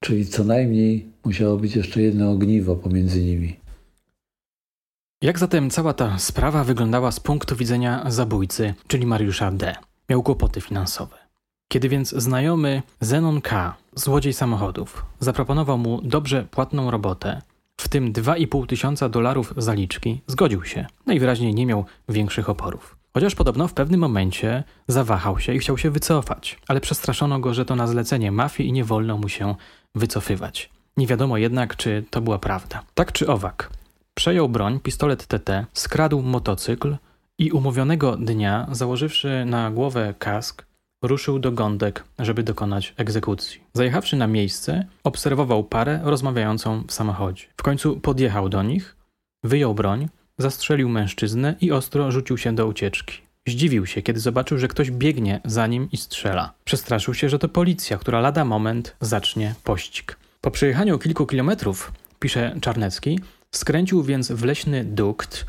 Czyli 0.00 0.26
co 0.26 0.44
najmniej 0.44 1.12
musiało 1.24 1.56
być 1.56 1.76
jeszcze 1.76 2.02
jedno 2.02 2.30
ogniwo 2.30 2.76
pomiędzy 2.76 3.22
nimi. 3.22 3.56
Jak 5.22 5.38
zatem 5.38 5.70
cała 5.70 5.92
ta 5.92 6.18
sprawa 6.18 6.64
wyglądała 6.64 7.12
z 7.12 7.20
punktu 7.20 7.56
widzenia 7.56 8.10
zabójcy, 8.10 8.74
czyli 8.86 9.06
Mariusza 9.06 9.50
D? 9.50 9.74
Miał 10.08 10.22
kłopoty 10.22 10.60
finansowe. 10.60 11.25
Kiedy 11.68 11.88
więc 11.88 12.10
znajomy 12.10 12.82
Zenon 13.00 13.40
K., 13.40 13.76
złodziej 13.94 14.32
samochodów, 14.32 15.04
zaproponował 15.20 15.78
mu 15.78 16.02
dobrze 16.02 16.46
płatną 16.50 16.90
robotę, 16.90 17.42
w 17.76 17.88
tym 17.88 18.12
2,5 18.12 18.66
tysiąca 18.66 19.08
dolarów 19.08 19.54
zaliczki, 19.56 20.20
zgodził 20.26 20.64
się. 20.64 20.86
Najwyraźniej 21.06 21.54
nie 21.54 21.66
miał 21.66 21.84
większych 22.08 22.48
oporów. 22.48 22.96
Chociaż 23.14 23.34
podobno 23.34 23.68
w 23.68 23.74
pewnym 23.74 24.00
momencie 24.00 24.64
zawahał 24.88 25.38
się 25.38 25.54
i 25.54 25.58
chciał 25.58 25.78
się 25.78 25.90
wycofać, 25.90 26.58
ale 26.68 26.80
przestraszono 26.80 27.40
go, 27.40 27.54
że 27.54 27.64
to 27.64 27.76
na 27.76 27.86
zlecenie 27.86 28.32
mafii 28.32 28.68
i 28.68 28.72
nie 28.72 28.84
wolno 28.84 29.18
mu 29.18 29.28
się 29.28 29.54
wycofywać. 29.94 30.70
Nie 30.96 31.06
wiadomo 31.06 31.36
jednak, 31.36 31.76
czy 31.76 32.04
to 32.10 32.20
była 32.20 32.38
prawda. 32.38 32.82
Tak 32.94 33.12
czy 33.12 33.26
owak, 33.28 33.70
przejął 34.14 34.48
broń, 34.48 34.80
pistolet 34.80 35.26
TT, 35.26 35.66
skradł 35.72 36.22
motocykl 36.22 36.96
i 37.38 37.50
umówionego 37.50 38.16
dnia, 38.16 38.66
założywszy 38.72 39.44
na 39.46 39.70
głowę 39.70 40.14
kask, 40.18 40.65
ruszył 41.02 41.38
do 41.38 41.52
Gądek, 41.52 42.04
żeby 42.18 42.42
dokonać 42.42 42.94
egzekucji. 42.96 43.60
Zajechawszy 43.72 44.16
na 44.16 44.26
miejsce, 44.26 44.86
obserwował 45.04 45.64
parę 45.64 46.00
rozmawiającą 46.04 46.84
w 46.88 46.92
samochodzie. 46.92 47.44
W 47.56 47.62
końcu 47.62 48.00
podjechał 48.00 48.48
do 48.48 48.62
nich, 48.62 48.96
wyjął 49.44 49.74
broń, 49.74 50.08
zastrzelił 50.38 50.88
mężczyznę 50.88 51.54
i 51.60 51.72
ostro 51.72 52.10
rzucił 52.12 52.38
się 52.38 52.54
do 52.54 52.66
ucieczki. 52.66 53.26
Zdziwił 53.48 53.86
się, 53.86 54.02
kiedy 54.02 54.20
zobaczył, 54.20 54.58
że 54.58 54.68
ktoś 54.68 54.90
biegnie 54.90 55.40
za 55.44 55.66
nim 55.66 55.88
i 55.92 55.96
strzela. 55.96 56.52
Przestraszył 56.64 57.14
się, 57.14 57.28
że 57.28 57.38
to 57.38 57.48
policja, 57.48 57.98
która 57.98 58.20
lada 58.20 58.44
moment 58.44 58.96
zacznie 59.00 59.54
pościg. 59.64 60.16
Po 60.40 60.50
przejechaniu 60.50 60.98
kilku 60.98 61.26
kilometrów, 61.26 61.92
pisze 62.18 62.56
Czarnecki, 62.60 63.20
skręcił 63.50 64.02
więc 64.02 64.32
w 64.32 64.44
leśny 64.44 64.84
dukt 64.84 65.46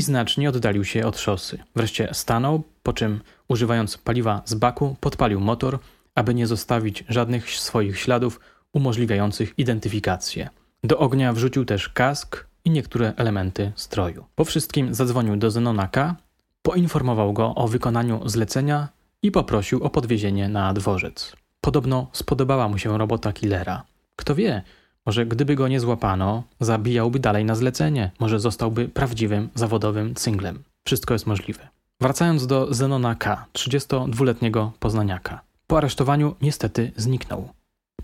i 0.00 0.02
znacznie 0.02 0.48
oddalił 0.48 0.84
się 0.84 1.06
od 1.06 1.18
szosy. 1.18 1.58
Wreszcie 1.76 2.08
stanął, 2.12 2.62
po 2.82 2.92
czym 2.92 3.20
używając 3.48 3.98
paliwa 3.98 4.42
z 4.44 4.54
baku 4.54 4.96
podpalił 5.00 5.40
motor 5.40 5.78
aby 6.14 6.34
nie 6.34 6.46
zostawić 6.46 7.04
żadnych 7.08 7.50
swoich 7.50 7.98
śladów 7.98 8.40
umożliwiających 8.72 9.58
identyfikację. 9.58 10.50
Do 10.84 10.98
ognia 10.98 11.32
wrzucił 11.32 11.64
też 11.64 11.88
kask 11.88 12.46
i 12.64 12.70
niektóre 12.70 13.12
elementy 13.16 13.72
stroju. 13.76 14.24
Po 14.34 14.44
wszystkim 14.44 14.94
zadzwonił 14.94 15.36
do 15.36 15.50
Zenona 15.50 15.88
K, 15.88 16.16
poinformował 16.62 17.32
go 17.32 17.54
o 17.54 17.68
wykonaniu 17.68 18.28
zlecenia 18.28 18.88
i 19.22 19.30
poprosił 19.30 19.84
o 19.84 19.90
podwiezienie 19.90 20.48
na 20.48 20.72
dworzec. 20.72 21.36
Podobno 21.60 22.06
spodobała 22.12 22.68
mu 22.68 22.78
się 22.78 22.98
robota 22.98 23.32
killera. 23.32 23.82
Kto 24.16 24.34
wie, 24.34 24.62
może 25.06 25.26
gdyby 25.26 25.54
go 25.54 25.68
nie 25.68 25.80
złapano, 25.80 26.42
zabijałby 26.60 27.18
dalej 27.18 27.44
na 27.44 27.54
zlecenie, 27.54 28.10
może 28.20 28.40
zostałby 28.40 28.88
prawdziwym, 28.88 29.48
zawodowym 29.54 30.14
cynglem. 30.14 30.62
Wszystko 30.86 31.14
jest 31.14 31.26
możliwe. 31.26 31.68
Wracając 32.00 32.46
do 32.46 32.74
Zenona 32.74 33.14
K., 33.14 33.46
32-letniego 33.52 34.72
poznaniaka. 34.78 35.40
Po 35.66 35.78
aresztowaniu 35.78 36.34
niestety 36.42 36.92
zniknął. 36.96 37.48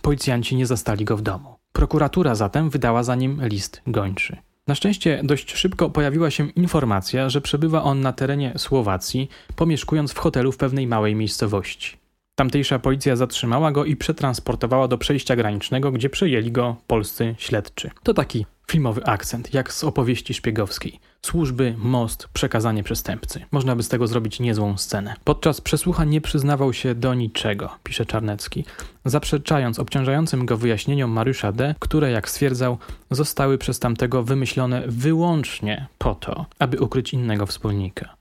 Policjanci 0.03 0.57
nie 0.57 0.67
zastali 0.67 1.05
go 1.05 1.17
w 1.17 1.23
domu. 1.23 1.57
Prokuratura 1.73 2.35
zatem 2.35 2.71
wydała 2.71 3.03
za 3.03 3.15
nim 3.15 3.41
list 3.43 3.83
gończy. 3.87 4.37
Na 4.67 4.75
szczęście 4.75 5.21
dość 5.25 5.57
szybko 5.57 5.91
pojawiła 5.91 6.31
się 6.31 6.49
informacja, 6.49 7.29
że 7.29 7.41
przebywa 7.41 7.83
on 7.83 8.01
na 8.01 8.13
terenie 8.13 8.53
Słowacji, 8.57 9.29
pomieszkując 9.57 10.13
w 10.13 10.19
hotelu 10.19 10.53
w 10.53 10.57
pewnej 10.57 10.87
małej 10.87 11.15
miejscowości. 11.15 11.97
Tamtejsza 12.39 12.79
policja 12.79 13.17
zatrzymała 13.17 13.73
go 13.73 13.85
i 13.85 13.97
przetransportowała 13.97 14.89
do 14.89 14.99
przejścia 14.99 15.37
granicznego, 15.37 15.93
gdzie 15.93 16.11
przejęli 16.11 16.53
go 16.53 16.77
polscy 16.87 17.35
śledczy. 17.39 17.91
To 18.03 18.15
taki 18.15 18.47
filmowy 18.71 19.05
akcent, 19.05 19.55
jak 19.55 19.73
z 19.73 19.85
opowieści 19.85 20.35
szpiegowskiej. 20.35 21.01
Służby, 21.23 21.75
most, 21.79 22.29
przekazanie 22.33 22.83
przestępcy. 22.83 23.45
Można 23.51 23.77
by 23.77 23.83
z 23.83 23.89
tego 23.89 24.07
zrobić 24.07 24.41
niezłą 24.41 24.77
scenę. 24.77 25.15
Podczas 25.25 25.61
przesłuchań 25.61 26.09
nie 26.09 26.21
przyznawał 26.21 26.73
się 26.73 26.95
do 26.95 27.15
niczego, 27.15 27.71
pisze 27.85 28.07
Czarnecki, 28.07 28.65
zaprzeczając 29.05 29.79
obciążającym 29.79 30.47
go 30.47 30.57
wyjaśnieniom 30.57 31.11
Mariusza 31.11 31.53
D., 31.53 31.75
które, 31.79 32.11
jak 32.11 32.31
stwierdzał, 32.31 32.79
zostały 33.11 33.59
przez 33.59 33.79
tamtego 33.79 34.23
wymyślone 34.23 34.83
wyłącznie 34.87 35.87
po 35.99 36.15
to, 36.15 36.47
aby 36.59 36.81
ukryć 36.81 37.13
innego 37.13 37.47
wspólnika. 37.47 38.17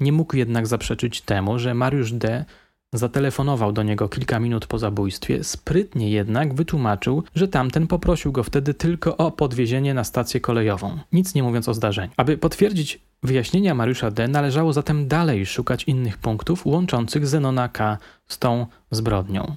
Nie 0.00 0.12
mógł 0.12 0.36
jednak 0.36 0.66
zaprzeczyć 0.66 1.20
temu, 1.20 1.58
że 1.58 1.74
Mariusz 1.74 2.12
D 2.12 2.44
Zatelefonował 2.92 3.72
do 3.72 3.82
niego 3.82 4.08
kilka 4.08 4.40
minut 4.40 4.66
po 4.66 4.78
zabójstwie, 4.78 5.44
sprytnie 5.44 6.10
jednak 6.10 6.54
wytłumaczył, 6.54 7.22
że 7.34 7.48
tamten 7.48 7.86
poprosił 7.86 8.32
go 8.32 8.42
wtedy 8.42 8.74
tylko 8.74 9.16
o 9.16 9.30
podwiezienie 9.30 9.94
na 9.94 10.04
stację 10.04 10.40
kolejową, 10.40 10.98
nic 11.12 11.34
nie 11.34 11.42
mówiąc 11.42 11.68
o 11.68 11.74
zdarzeniu. 11.74 12.12
Aby 12.16 12.38
potwierdzić 12.38 13.00
wyjaśnienia 13.22 13.74
Mariusza 13.74 14.10
D., 14.10 14.28
należało 14.28 14.72
zatem 14.72 15.08
dalej 15.08 15.46
szukać 15.46 15.84
innych 15.84 16.18
punktów 16.18 16.66
łączących 16.66 17.26
Zenona 17.26 17.68
K. 17.68 17.98
z 18.28 18.38
tą 18.38 18.66
zbrodnią. 18.90 19.56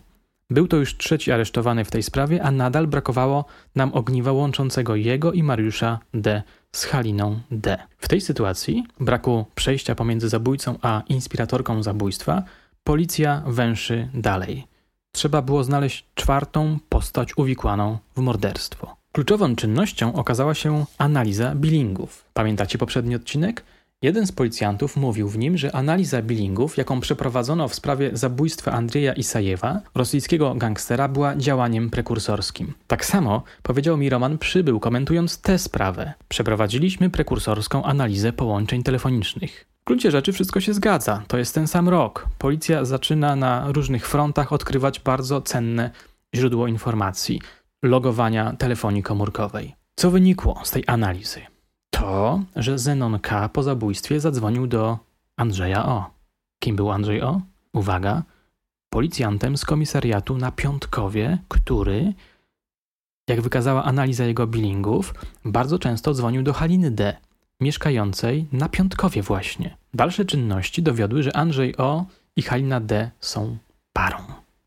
Był 0.50 0.68
to 0.68 0.78
już 0.78 0.98
trzeci 0.98 1.32
aresztowany 1.32 1.86
w 1.86 1.92
tej 1.92 2.04
sprawie, 2.04 2.44
a 2.44 2.52
nadal 2.52 2.88
brakowało 2.88 3.46
nam 3.76 3.94
ogniwa 3.94 4.32
łączącego 4.32 4.96
jego 4.96 5.32
i 5.32 5.44
Mariusza 5.44 6.00
D. 6.14 6.44
z 6.72 6.86
Haliną 6.86 7.40
D. 7.52 7.78
W 7.98 8.08
tej 8.08 8.22
sytuacji, 8.22 8.86
braku 9.00 9.46
przejścia 9.56 9.96
pomiędzy 9.96 10.30
zabójcą 10.30 10.76
a 10.82 11.04
inspiratorką 11.10 11.84
zabójstwa, 11.84 12.44
Policja 12.84 13.44
węszy 13.48 14.10
dalej. 14.14 14.68
Trzeba 15.12 15.42
było 15.42 15.64
znaleźć 15.64 16.06
czwartą 16.16 16.78
postać 16.90 17.38
uwikłaną 17.38 17.98
w 18.16 18.20
morderstwo. 18.22 18.96
Kluczową 19.12 19.56
czynnością 19.56 20.14
okazała 20.14 20.54
się 20.54 20.86
analiza 20.98 21.56
billingów. 21.56 22.26
Pamiętacie 22.34 22.78
poprzedni 22.78 23.16
odcinek? 23.16 23.64
Jeden 24.02 24.28
z 24.28 24.32
policjantów 24.32 24.98
mówił 24.98 25.30
w 25.30 25.38
nim, 25.38 25.58
że 25.58 25.76
analiza 25.76 26.22
billingów, 26.22 26.78
jaką 26.78 27.00
przeprowadzono 27.00 27.68
w 27.68 27.76
sprawie 27.76 28.10
zabójstwa 28.14 28.72
Andrzeja 28.72 29.14
Isajewa, 29.14 29.82
rosyjskiego 29.96 30.56
gangstera, 30.56 31.08
była 31.08 31.36
działaniem 31.36 31.90
prekursorskim. 31.90 32.74
Tak 32.88 33.06
samo 33.06 33.44
powiedział 33.64 33.98
mi 33.98 34.10
Roman 34.10 34.38
Przybył, 34.38 34.80
komentując 34.80 35.42
tę 35.42 35.60
sprawę. 35.60 36.14
Przeprowadziliśmy 36.28 37.10
prekursorską 37.10 37.84
analizę 37.84 38.34
połączeń 38.34 38.84
telefonicznych. 38.84 39.66
W 39.82 39.86
gruncie 39.86 40.12
rzeczy 40.12 40.34
wszystko 40.34 40.60
się 40.60 40.74
zgadza. 40.74 41.24
To 41.28 41.38
jest 41.38 41.56
ten 41.56 41.68
sam 41.68 41.90
rok. 41.90 42.28
Policja 42.38 42.86
zaczyna 42.86 43.36
na 43.36 43.72
różnych 43.72 44.08
frontach 44.08 44.54
odkrywać 44.54 45.00
bardzo 45.00 45.42
cenne 45.42 45.92
źródło 46.36 46.68
informacji 46.68 47.42
logowania 47.84 48.54
telefonii 48.54 49.04
komórkowej. 49.04 49.76
Co 49.96 50.12
wynikło 50.12 50.62
z 50.64 50.72
tej 50.72 50.84
analizy? 50.88 51.42
To, 51.90 52.44
że 52.56 52.80
Zenon 52.80 53.20
K. 53.20 53.50
po 53.50 53.64
zabójstwie 53.64 54.20
zadzwonił 54.20 54.68
do 54.68 55.00
Andrzeja 55.38 55.86
O. 55.86 56.12
Kim 56.60 56.76
był 56.76 56.92
Andrzej 56.92 57.22
O? 57.22 57.42
Uwaga, 57.74 58.24
policjantem 58.90 59.58
z 59.58 59.66
komisariatu 59.66 60.38
na 60.38 60.52
Piątkowie, 60.52 61.38
który, 61.48 62.14
jak 63.30 63.42
wykazała 63.42 63.84
analiza 63.84 64.26
jego 64.26 64.48
billingów, 64.48 65.14
bardzo 65.46 65.80
często 65.80 66.14
dzwonił 66.14 66.44
do 66.44 66.54
Haliny 66.54 66.92
D., 66.92 67.18
mieszkającej 67.62 68.48
na 68.52 68.70
Piątkowie 68.70 69.22
właśnie. 69.22 69.78
Dalsze 69.94 70.26
czynności 70.26 70.84
dowiodły, 70.84 71.24
że 71.24 71.36
Andrzej 71.36 71.78
O. 71.78 72.06
i 72.36 72.42
Halina 72.42 72.80
D. 72.80 73.12
są 73.20 73.58
parą. 73.94 74.18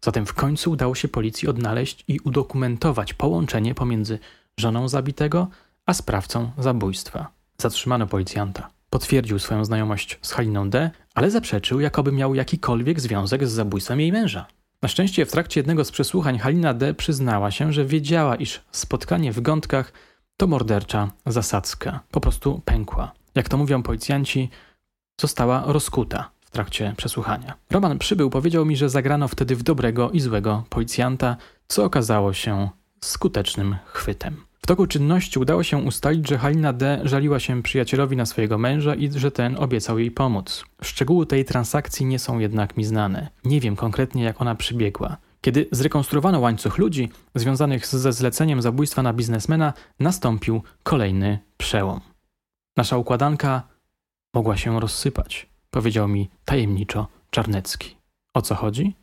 Zatem 0.01 0.27
w 0.27 0.35
końcu 0.35 0.71
udało 0.71 0.95
się 0.95 1.09
policji 1.09 1.49
odnaleźć 1.49 2.05
i 2.09 2.21
udokumentować 2.21 3.15
połączenie 3.15 3.75
pomiędzy 3.75 4.19
żoną 4.57 4.89
zabitego 4.89 5.49
a 5.87 5.95
sprawcą 5.95 6.51
zabójstwa. 6.59 7.31
Zatrzymano 7.59 8.07
policjanta. 8.07 8.71
Potwierdził 8.91 9.39
swoją 9.39 9.65
znajomość 9.65 10.19
z 10.23 10.33
Haliną 10.33 10.71
D., 10.71 10.91
ale 11.15 11.31
zaprzeczył, 11.31 11.81
jakoby 11.81 12.13
miał 12.13 12.35
jakikolwiek 12.35 13.01
związek 13.01 13.49
z 13.49 13.53
zabójstwem 13.53 14.01
jej 14.01 14.13
męża. 14.13 14.47
Na 14.83 14.89
szczęście 14.89 15.27
w 15.27 15.33
trakcie 15.33 15.61
jednego 15.61 15.85
z 15.85 15.91
przesłuchań 15.91 16.39
Halina 16.39 16.75
D. 16.75 16.95
przyznała 16.95 17.51
się, 17.51 17.73
że 17.73 17.85
wiedziała, 17.85 18.37
iż 18.37 18.61
spotkanie 18.73 19.33
w 19.33 19.41
Gątkach 19.41 19.93
to 20.37 20.47
mordercza 20.47 21.11
zasadzka. 21.27 22.01
Po 22.11 22.21
prostu 22.21 22.63
pękła. 22.65 23.13
Jak 23.35 23.49
to 23.49 23.57
mówią 23.57 23.83
policjanci, 23.83 24.51
została 25.21 25.63
rozkuta 25.67 26.31
w 26.41 26.51
trakcie 26.51 26.95
przesłuchania. 26.97 27.55
Roman 27.71 27.99
przybył, 27.99 28.31
powiedział 28.31 28.65
mi, 28.65 28.77
że 28.77 28.89
zagrano 28.89 29.29
wtedy 29.29 29.57
w 29.57 29.63
dobrego 29.63 30.11
i 30.11 30.21
złego 30.21 30.65
policjanta, 30.71 31.37
co 31.69 31.85
okazało 31.85 32.33
się 32.33 32.69
skutecznym 33.05 33.77
chwytem. 33.87 34.45
W 34.65 34.67
toku 34.67 34.87
czynności 34.87 35.39
udało 35.39 35.63
się 35.63 35.77
ustalić, 35.77 36.29
że 36.29 36.39
Halina 36.39 36.73
D. 36.73 37.01
żaliła 37.05 37.41
się 37.41 37.63
przyjacielowi 37.63 38.17
na 38.17 38.27
swojego 38.27 38.59
męża 38.59 38.95
i 38.95 39.11
że 39.13 39.31
ten 39.31 39.57
obiecał 39.59 39.99
jej 39.99 40.11
pomóc. 40.11 40.65
Szczegóły 40.83 41.27
tej 41.27 41.45
transakcji 41.45 42.07
nie 42.07 42.19
są 42.19 42.39
jednak 42.39 42.77
mi 42.77 42.85
znane. 42.85 43.29
Nie 43.45 43.61
wiem 43.61 43.77
konkretnie, 43.77 44.25
jak 44.25 44.41
ona 44.41 44.55
przybiegła. 44.55 45.17
Kiedy 45.45 45.67
zrekonstruowano 45.73 46.41
łańcuch 46.41 46.79
ludzi 46.79 47.09
związanych 47.35 47.87
ze 47.87 48.13
zleceniem 48.13 48.63
zabójstwa 48.63 49.03
na 49.03 49.13
biznesmena, 49.13 49.73
nastąpił 50.01 50.63
kolejny 50.83 51.39
przełom. 51.57 52.01
Nasza 52.77 52.99
układanka 52.99 53.63
mogła 54.35 54.57
się 54.57 54.81
rozsypać, 54.81 55.47
powiedział 55.71 56.09
mi 56.09 56.29
tajemniczo 56.45 57.07
Czarnecki. 57.31 57.97
O 58.35 58.43
co 58.43 58.55
chodzi? 58.55 58.95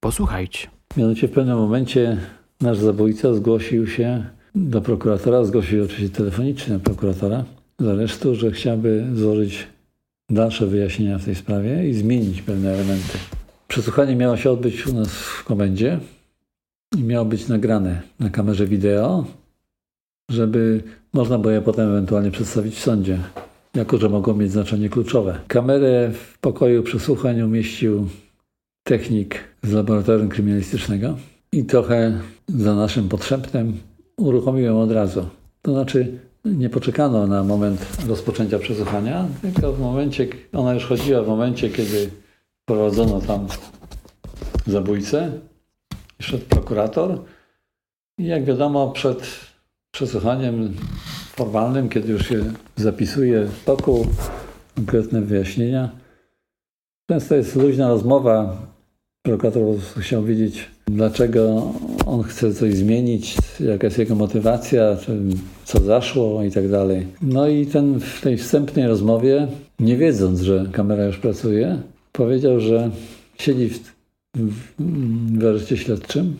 Posłuchajcie. 0.00 0.68
Mianowicie 0.96 1.28
w 1.28 1.32
pewnym 1.32 1.56
momencie 1.58 2.16
nasz 2.60 2.78
zabójca 2.78 3.34
zgłosił 3.34 3.86
się 3.86 4.26
do 4.54 4.80
prokuratora, 4.80 5.44
zgłosił 5.44 5.84
oczywiście 5.84 6.16
telefonicznie 6.16 6.78
prokuratora 6.78 7.44
z 7.78 7.86
aresztu, 7.86 8.34
że 8.34 8.50
chciałby 8.50 9.06
złożyć 9.14 9.66
dalsze 10.30 10.66
wyjaśnienia 10.66 11.18
w 11.18 11.24
tej 11.24 11.34
sprawie 11.34 11.88
i 11.88 11.94
zmienić 11.94 12.42
pewne 12.42 12.70
elementy. 12.70 13.18
Przesłuchanie 13.72 14.16
miało 14.16 14.36
się 14.36 14.50
odbyć 14.50 14.86
u 14.86 14.94
nas 14.94 15.08
w 15.08 15.44
komendzie 15.44 15.98
i 16.98 17.02
miało 17.02 17.24
być 17.24 17.48
nagrane 17.48 18.02
na 18.20 18.30
kamerze 18.30 18.66
wideo, 18.66 19.24
żeby 20.30 20.82
można 21.12 21.38
było 21.38 21.52
je 21.52 21.60
potem 21.60 21.88
ewentualnie 21.88 22.30
przedstawić 22.30 22.74
w 22.74 22.82
sądzie, 22.82 23.18
jako 23.74 23.98
że 23.98 24.08
mogło 24.08 24.34
mieć 24.34 24.52
znaczenie 24.52 24.88
kluczowe. 24.88 25.38
Kamerę 25.48 26.10
w 26.14 26.38
pokoju 26.38 26.82
przesłuchań 26.82 27.42
umieścił 27.42 28.08
technik 28.84 29.40
z 29.62 29.72
laboratorium 29.72 30.28
kryminalistycznego 30.28 31.16
i 31.52 31.64
trochę 31.64 32.20
za 32.48 32.74
naszym 32.74 33.08
potrzebem 33.08 33.78
uruchomiłem 34.16 34.76
od 34.76 34.92
razu. 34.92 35.28
To 35.62 35.72
znaczy 35.72 36.18
nie 36.44 36.70
poczekano 36.70 37.26
na 37.26 37.44
moment 37.44 37.86
rozpoczęcia 38.08 38.58
przesłuchania, 38.58 39.26
tylko 39.42 39.72
w 39.72 39.80
momencie, 39.80 40.26
ona 40.52 40.74
już 40.74 40.84
chodziła 40.84 41.22
w 41.22 41.26
momencie, 41.26 41.70
kiedy 41.70 42.10
Prowadzono 42.64 43.20
tam 43.20 43.46
zabójcę, 44.66 45.32
szedł 46.20 46.44
prokurator 46.44 47.24
i 48.18 48.26
jak 48.26 48.44
wiadomo 48.44 48.90
przed 48.90 49.22
przesłuchaniem 49.94 50.74
formalnym, 51.36 51.88
kiedy 51.88 52.12
już 52.12 52.28
się 52.28 52.52
zapisuje 52.76 53.44
w 53.44 53.64
toku 53.64 54.06
konkretne 54.76 55.20
wyjaśnienia, 55.20 55.90
często 57.10 57.34
jest 57.34 57.56
luźna 57.56 57.88
rozmowa. 57.88 58.56
Prokurator 59.26 59.62
chciał 59.98 60.24
wiedzieć, 60.24 60.70
dlaczego 60.86 61.72
on 62.06 62.22
chce 62.22 62.54
coś 62.54 62.74
zmienić, 62.74 63.36
jaka 63.60 63.86
jest 63.86 63.98
jego 63.98 64.14
motywacja, 64.14 64.96
co 65.64 65.80
zaszło 65.80 66.42
i 66.42 66.50
tak 66.50 66.68
dalej. 66.70 67.06
No 67.22 67.48
i 67.48 67.66
ten 67.66 68.00
w 68.00 68.20
tej 68.20 68.36
wstępnej 68.36 68.86
rozmowie, 68.86 69.48
nie 69.80 69.96
wiedząc, 69.96 70.40
że 70.40 70.66
kamera 70.72 71.04
już 71.04 71.18
pracuje, 71.18 71.82
powiedział, 72.12 72.60
że 72.60 72.90
siedzi 73.38 73.68
w 73.68 73.92
w 74.36 75.44
areszcie 75.46 75.76
śledczym. 75.76 76.36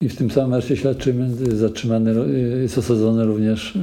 I 0.00 0.08
w 0.08 0.16
tym 0.16 0.30
samym 0.30 0.52
areszcie 0.52 0.76
śledczym 0.76 1.36
zatrzymany, 1.56 2.14
jest 2.62 2.78
osadzony 2.78 3.24
również, 3.24 3.78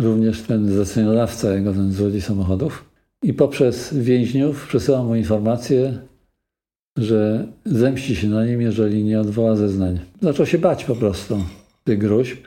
również 0.00 0.42
ten 0.42 0.72
zleceniodawca, 0.72 1.54
jego 1.54 1.72
ten 1.72 1.92
złodziej 1.92 2.20
samochodów. 2.20 2.84
I 3.22 3.34
poprzez 3.34 3.94
więźniów 3.94 4.66
przesyła 4.66 5.02
mu 5.02 5.14
informację, 5.14 5.98
że 6.98 7.48
zemści 7.64 8.16
się 8.16 8.28
na 8.28 8.46
nim, 8.46 8.60
jeżeli 8.60 9.04
nie 9.04 9.20
odwoła 9.20 9.56
zeznań. 9.56 10.00
Zaczął 10.22 10.46
się 10.46 10.58
bać 10.58 10.84
po 10.84 10.96
prostu 10.96 11.44
tych 11.84 11.98
gruźb. 11.98 12.38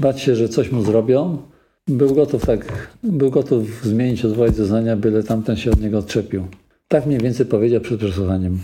Bać 0.00 0.20
się, 0.20 0.36
że 0.36 0.48
coś 0.48 0.72
mu 0.72 0.82
zrobią. 0.82 1.42
Był 1.90 2.14
gotów 2.14 2.46
tak, 2.46 2.90
był 3.02 3.30
gotów 3.30 3.84
zmienić, 3.84 4.24
odwołać 4.24 4.56
zeznania, 4.56 4.96
byle 4.96 5.22
tamten 5.22 5.56
się 5.56 5.70
od 5.70 5.80
niego 5.80 5.98
odczepił. 5.98 6.46
Tak 6.88 7.06
mniej 7.06 7.20
więcej 7.20 7.46
powiedział 7.46 7.80
przed 7.80 7.98
przesłuchaniem. 7.98 8.58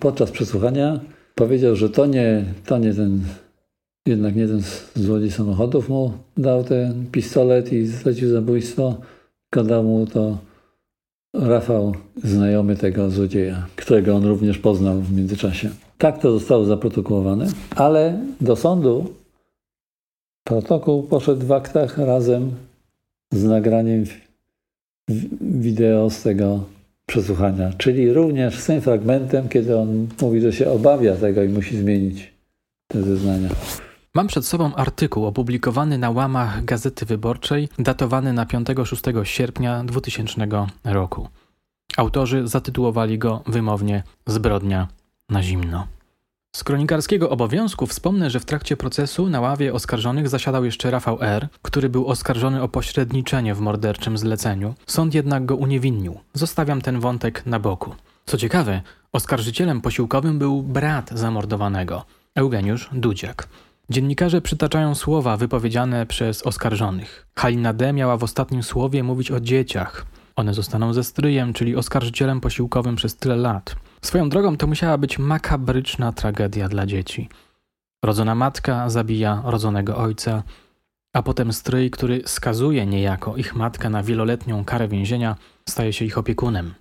Podczas 0.00 0.30
przesłuchania 0.30 1.00
powiedział, 1.34 1.76
że 1.76 1.90
to 1.90 2.06
nie, 2.06 2.44
to 2.66 2.78
nie 2.78 2.94
ten, 2.94 3.20
jednak 4.06 4.36
nie 4.36 4.48
ten 4.48 4.62
złodziej 4.94 5.30
samochodów 5.30 5.88
mu 5.88 6.12
dał 6.36 6.64
ten 6.64 7.06
pistolet 7.12 7.72
i 7.72 7.86
zlecił 7.86 8.30
zabójstwo, 8.30 9.00
tylko 9.50 9.68
dał 9.68 9.84
mu 9.84 10.06
to 10.06 10.38
Rafał, 11.34 11.94
znajomy 12.24 12.76
tego 12.76 13.10
złodzieja, 13.10 13.66
którego 13.76 14.16
on 14.16 14.24
również 14.24 14.58
poznał 14.58 15.00
w 15.00 15.16
międzyczasie. 15.16 15.70
Tak 15.98 16.20
to 16.20 16.32
zostało 16.32 16.64
zaprotokołowane, 16.64 17.46
ale 17.76 18.18
do 18.40 18.56
sądu 18.56 19.14
protokół 20.50 21.02
poszedł 21.02 21.46
w 21.46 21.52
aktach 21.52 21.98
razem 21.98 22.54
z 23.32 23.44
nagraniem 23.44 24.04
wideo 25.40 26.10
z 26.10 26.22
tego 26.22 26.64
przesłuchania, 27.06 27.72
czyli 27.78 28.12
również 28.12 28.58
z 28.58 28.66
tym 28.66 28.80
fragmentem, 28.80 29.48
kiedy 29.48 29.78
on 29.78 30.08
mówi, 30.20 30.40
że 30.40 30.52
się 30.52 30.70
obawia 30.70 31.16
tego 31.16 31.42
i 31.42 31.48
musi 31.48 31.76
zmienić 31.76 32.32
te 32.86 33.02
zeznania. 33.02 33.48
Mam 34.14 34.26
przed 34.26 34.46
sobą 34.46 34.74
artykuł 34.74 35.26
opublikowany 35.26 35.98
na 35.98 36.10
łamach 36.10 36.64
Gazety 36.64 37.06
Wyborczej, 37.06 37.68
datowany 37.78 38.32
na 38.32 38.46
5-6 38.46 39.24
sierpnia 39.24 39.84
2000 39.84 40.46
roku. 40.84 41.28
Autorzy 41.96 42.48
zatytułowali 42.48 43.18
go 43.18 43.42
wymownie 43.46 44.02
Zbrodnia 44.26 44.88
na 45.28 45.42
zimno. 45.42 45.86
Z 46.60 46.64
kronikarskiego 46.64 47.30
obowiązku 47.30 47.86
wspomnę, 47.86 48.30
że 48.30 48.40
w 48.40 48.44
trakcie 48.44 48.76
procesu 48.76 49.28
na 49.28 49.40
ławie 49.40 49.72
oskarżonych 49.72 50.28
zasiadał 50.28 50.64
jeszcze 50.64 50.90
Rafał 50.90 51.18
R., 51.20 51.48
który 51.62 51.88
był 51.88 52.06
oskarżony 52.06 52.62
o 52.62 52.68
pośredniczenie 52.68 53.54
w 53.54 53.60
morderczym 53.60 54.18
zleceniu. 54.18 54.74
Sąd 54.86 55.14
jednak 55.14 55.46
go 55.46 55.56
uniewinnił. 55.56 56.20
Zostawiam 56.34 56.80
ten 56.80 57.00
wątek 57.00 57.46
na 57.46 57.58
boku. 57.58 57.94
Co 58.26 58.38
ciekawe, 58.38 58.82
oskarżycielem 59.12 59.80
posiłkowym 59.80 60.38
był 60.38 60.62
brat 60.62 61.10
zamordowanego, 61.14 62.04
Eugeniusz 62.34 62.90
Dudziak. 62.92 63.48
Dziennikarze 63.90 64.40
przytaczają 64.40 64.94
słowa 64.94 65.36
wypowiedziane 65.36 66.06
przez 66.06 66.42
oskarżonych. 66.42 67.26
Halina 67.36 67.72
D. 67.72 67.92
miała 67.92 68.16
w 68.16 68.24
ostatnim 68.24 68.62
słowie 68.62 69.02
mówić 69.02 69.30
o 69.30 69.40
dzieciach. 69.40 70.06
One 70.36 70.54
zostaną 70.54 70.92
ze 70.92 71.04
stryjem, 71.04 71.52
czyli 71.52 71.76
oskarżycielem 71.76 72.40
posiłkowym 72.40 72.96
przez 72.96 73.16
tyle 73.16 73.36
lat. 73.36 73.76
Swoją 74.02 74.28
drogą 74.28 74.56
to 74.56 74.66
musiała 74.66 74.98
być 74.98 75.18
makabryczna 75.18 76.12
tragedia 76.12 76.68
dla 76.68 76.86
dzieci. 76.86 77.28
Rodzona 78.04 78.34
matka 78.34 78.90
zabija 78.90 79.42
rodzonego 79.44 79.96
ojca, 79.96 80.42
a 81.12 81.22
potem 81.22 81.52
stryj, 81.52 81.90
który 81.90 82.22
skazuje 82.26 82.86
niejako 82.86 83.36
ich 83.36 83.54
matkę 83.54 83.90
na 83.90 84.02
wieloletnią 84.02 84.64
karę 84.64 84.88
więzienia, 84.88 85.36
staje 85.68 85.92
się 85.92 86.04
ich 86.04 86.18
opiekunem. 86.18 86.74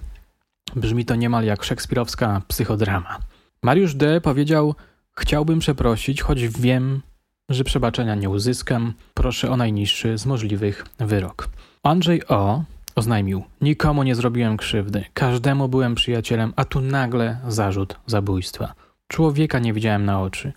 Brzmi 0.75 1.05
to 1.05 1.15
niemal 1.15 1.45
jak 1.45 1.63
szekspirowska 1.63 2.41
psychodrama. 2.47 3.19
Mariusz 3.63 3.95
D. 3.95 4.21
powiedział: 4.21 4.75
Chciałbym 5.17 5.59
przeprosić, 5.59 6.21
choć 6.21 6.47
wiem, 6.47 7.01
że 7.49 7.63
przebaczenia 7.63 8.15
nie 8.15 8.29
uzyskam. 8.29 8.93
Proszę 9.13 9.51
o 9.51 9.57
najniższy 9.57 10.17
z 10.17 10.25
możliwych 10.25 10.85
wyrok. 10.99 11.49
Andrzej 11.83 12.27
O. 12.27 12.63
oznajmił: 12.99 13.43
Nikomu 13.61 14.03
nie 14.03 14.15
zrobiłem 14.15 14.57
krzywdy, 14.57 15.03
każdemu 15.13 15.69
byłem 15.69 15.95
przyjacielem, 15.95 16.53
a 16.55 16.65
tu 16.65 16.81
nagle 16.81 17.37
zarzut 17.47 17.95
zabójstwa. 18.05 18.73
Człowieka 19.07 19.59
nie 19.59 19.73
widziałem 19.73 20.05
na 20.05 20.21
oczy. 20.21 20.53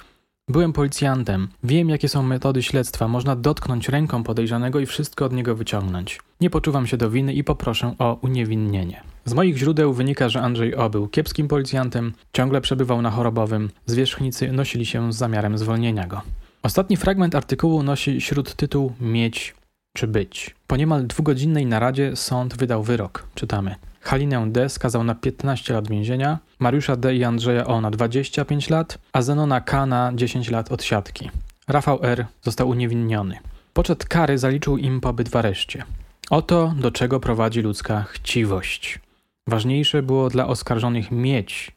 Byłem 0.48 0.72
policjantem, 0.72 1.48
wiem 1.64 1.88
jakie 1.88 2.08
są 2.08 2.22
metody 2.22 2.62
śledztwa, 2.62 3.08
można 3.08 3.36
dotknąć 3.36 3.88
ręką 3.88 4.22
podejrzanego 4.22 4.80
i 4.80 4.86
wszystko 4.86 5.24
od 5.24 5.32
niego 5.32 5.54
wyciągnąć. 5.54 6.20
Nie 6.40 6.50
poczuwam 6.50 6.86
się 6.86 6.96
do 6.96 7.10
winy 7.10 7.32
i 7.32 7.44
poproszę 7.44 7.94
o 7.98 8.18
uniewinnienie. 8.22 9.02
Z 9.24 9.34
moich 9.34 9.56
źródeł 9.56 9.92
wynika, 9.92 10.28
że 10.28 10.42
Andrzej 10.42 10.74
O. 10.74 10.90
był 10.90 11.08
kiepskim 11.08 11.48
policjantem, 11.48 12.12
ciągle 12.32 12.60
przebywał 12.60 13.02
na 13.02 13.10
chorobowym, 13.10 13.70
zwierzchnicy 13.86 14.52
nosili 14.52 14.86
się 14.86 15.12
z 15.12 15.16
zamiarem 15.16 15.58
zwolnienia 15.58 16.06
go. 16.06 16.22
Ostatni 16.62 16.96
fragment 16.96 17.34
artykułu 17.34 17.82
nosi 17.82 18.20
śródtytuł 18.20 18.92
Mieć 19.00 19.54
czy 19.92 20.06
być. 20.06 20.54
Po 20.66 20.76
niemal 20.76 21.06
dwugodzinnej 21.06 21.66
naradzie 21.66 22.16
sąd 22.16 22.56
wydał 22.56 22.82
wyrok, 22.82 23.26
czytamy. 23.34 23.74
Halinę 24.00 24.50
D. 24.50 24.68
skazał 24.68 25.04
na 25.04 25.14
15 25.14 25.74
lat 25.74 25.88
więzienia, 25.88 26.38
Mariusza 26.58 26.96
D. 26.96 27.14
i 27.14 27.24
Andrzeja 27.24 27.66
O. 27.66 27.80
na 27.80 27.90
25 27.90 28.70
lat, 28.70 28.98
a 29.12 29.22
Zenona 29.22 29.60
K. 29.60 29.86
na 29.86 30.12
10 30.14 30.50
lat 30.50 30.72
odsiadki. 30.72 31.30
Rafał 31.68 31.98
R. 32.02 32.26
został 32.42 32.68
uniewinniony. 32.68 33.38
Poczet 33.72 34.04
kary 34.04 34.38
zaliczył 34.38 34.76
im 34.76 35.00
pobyt 35.00 35.28
w 35.28 35.36
areszcie. 35.36 35.84
Oto 36.30 36.74
do 36.80 36.90
czego 36.90 37.20
prowadzi 37.20 37.60
ludzka 37.60 38.02
chciwość. 38.02 39.00
Ważniejsze 39.46 40.02
było 40.02 40.28
dla 40.30 40.46
oskarżonych 40.46 41.10
mieć 41.10 41.72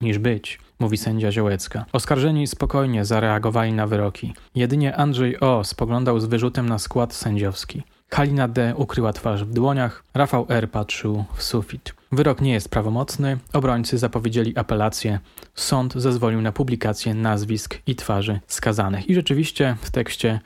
niż 0.00 0.18
być, 0.18 0.58
mówi 0.80 0.96
sędzia 0.96 1.32
Ziołecka. 1.32 1.84
Oskarżeni 1.92 2.46
spokojnie 2.46 3.04
zareagowali 3.04 3.72
na 3.72 3.86
wyroki. 3.86 4.34
Jedynie 4.54 4.96
Andrzej 4.96 5.40
O. 5.40 5.64
spoglądał 5.64 6.20
z 6.20 6.24
wyrzutem 6.24 6.68
na 6.68 6.78
skład 6.78 7.14
sędziowski. 7.14 7.82
Halina 8.10 8.48
D. 8.48 8.74
ukryła 8.76 9.12
twarz 9.12 9.44
w 9.44 9.52
dłoniach, 9.52 10.04
Rafał 10.14 10.46
R. 10.48 10.70
patrzył 10.70 11.24
w 11.34 11.42
sufit. 11.42 11.94
Wyrok 12.12 12.40
nie 12.40 12.52
jest 12.52 12.68
prawomocny, 12.68 13.38
obrońcy 13.52 13.98
zapowiedzieli 13.98 14.58
apelację, 14.58 15.18
sąd 15.54 15.94
zezwolił 15.94 16.40
na 16.40 16.52
publikację 16.52 17.14
nazwisk 17.14 17.78
i 17.86 17.96
twarzy 17.96 18.40
skazanych. 18.46 19.10
I 19.10 19.14
rzeczywiście 19.14 19.76
w 19.80 19.90
tekście 19.90 20.40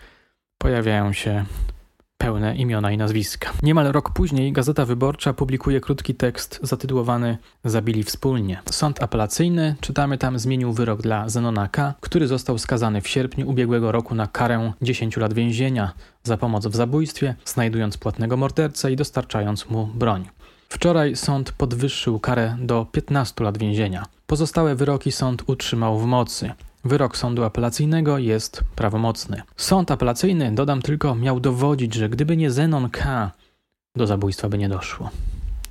pojawiają 0.58 1.12
się 1.12 1.44
pełne 2.18 2.56
imiona 2.56 2.92
i 2.92 2.96
nazwiska. 2.96 3.52
Niemal 3.62 3.92
rok 3.92 4.10
później 4.10 4.52
Gazeta 4.52 4.84
Wyborcza 4.84 5.32
publikuje 5.32 5.80
krótki 5.80 6.14
tekst 6.14 6.60
zatytułowany 6.62 7.38
Zabili 7.64 8.02
wspólnie. 8.02 8.62
Sąd 8.70 9.02
apelacyjny, 9.02 9.76
czytamy 9.80 10.18
tam, 10.18 10.38
zmienił 10.38 10.72
wyrok 10.72 11.02
dla 11.02 11.28
Zenona 11.28 11.68
K., 11.68 11.94
który 12.00 12.26
został 12.26 12.58
skazany 12.58 13.00
w 13.00 13.08
sierpniu 13.08 13.50
ubiegłego 13.50 13.92
roku 13.92 14.14
na 14.14 14.26
karę 14.26 14.72
10 14.82 15.16
lat 15.16 15.34
więzienia 15.34 15.92
za 16.22 16.36
pomoc 16.36 16.66
w 16.66 16.76
zabójstwie, 16.76 17.34
znajdując 17.44 17.96
płatnego 17.96 18.36
mordercę 18.36 18.92
i 18.92 18.96
dostarczając 18.96 19.70
mu 19.70 19.86
broń. 19.86 20.28
Wczoraj 20.68 21.16
sąd 21.16 21.52
podwyższył 21.52 22.20
karę 22.20 22.56
do 22.60 22.86
15 22.92 23.44
lat 23.44 23.58
więzienia. 23.58 24.06
Pozostałe 24.26 24.74
wyroki 24.74 25.12
sąd 25.12 25.42
utrzymał 25.46 25.98
w 25.98 26.06
mocy. 26.06 26.52
Wyrok 26.84 27.16
sądu 27.16 27.44
apelacyjnego 27.44 28.18
jest 28.18 28.64
prawomocny. 28.76 29.42
Sąd 29.56 29.90
apelacyjny, 29.90 30.54
dodam 30.54 30.82
tylko, 30.82 31.14
miał 31.14 31.40
dowodzić, 31.40 31.94
że 31.94 32.08
gdyby 32.08 32.36
nie 32.36 32.50
Zenon 32.50 32.90
K., 32.90 33.30
do 33.96 34.06
zabójstwa 34.06 34.48
by 34.48 34.58
nie 34.58 34.68
doszło. 34.68 35.10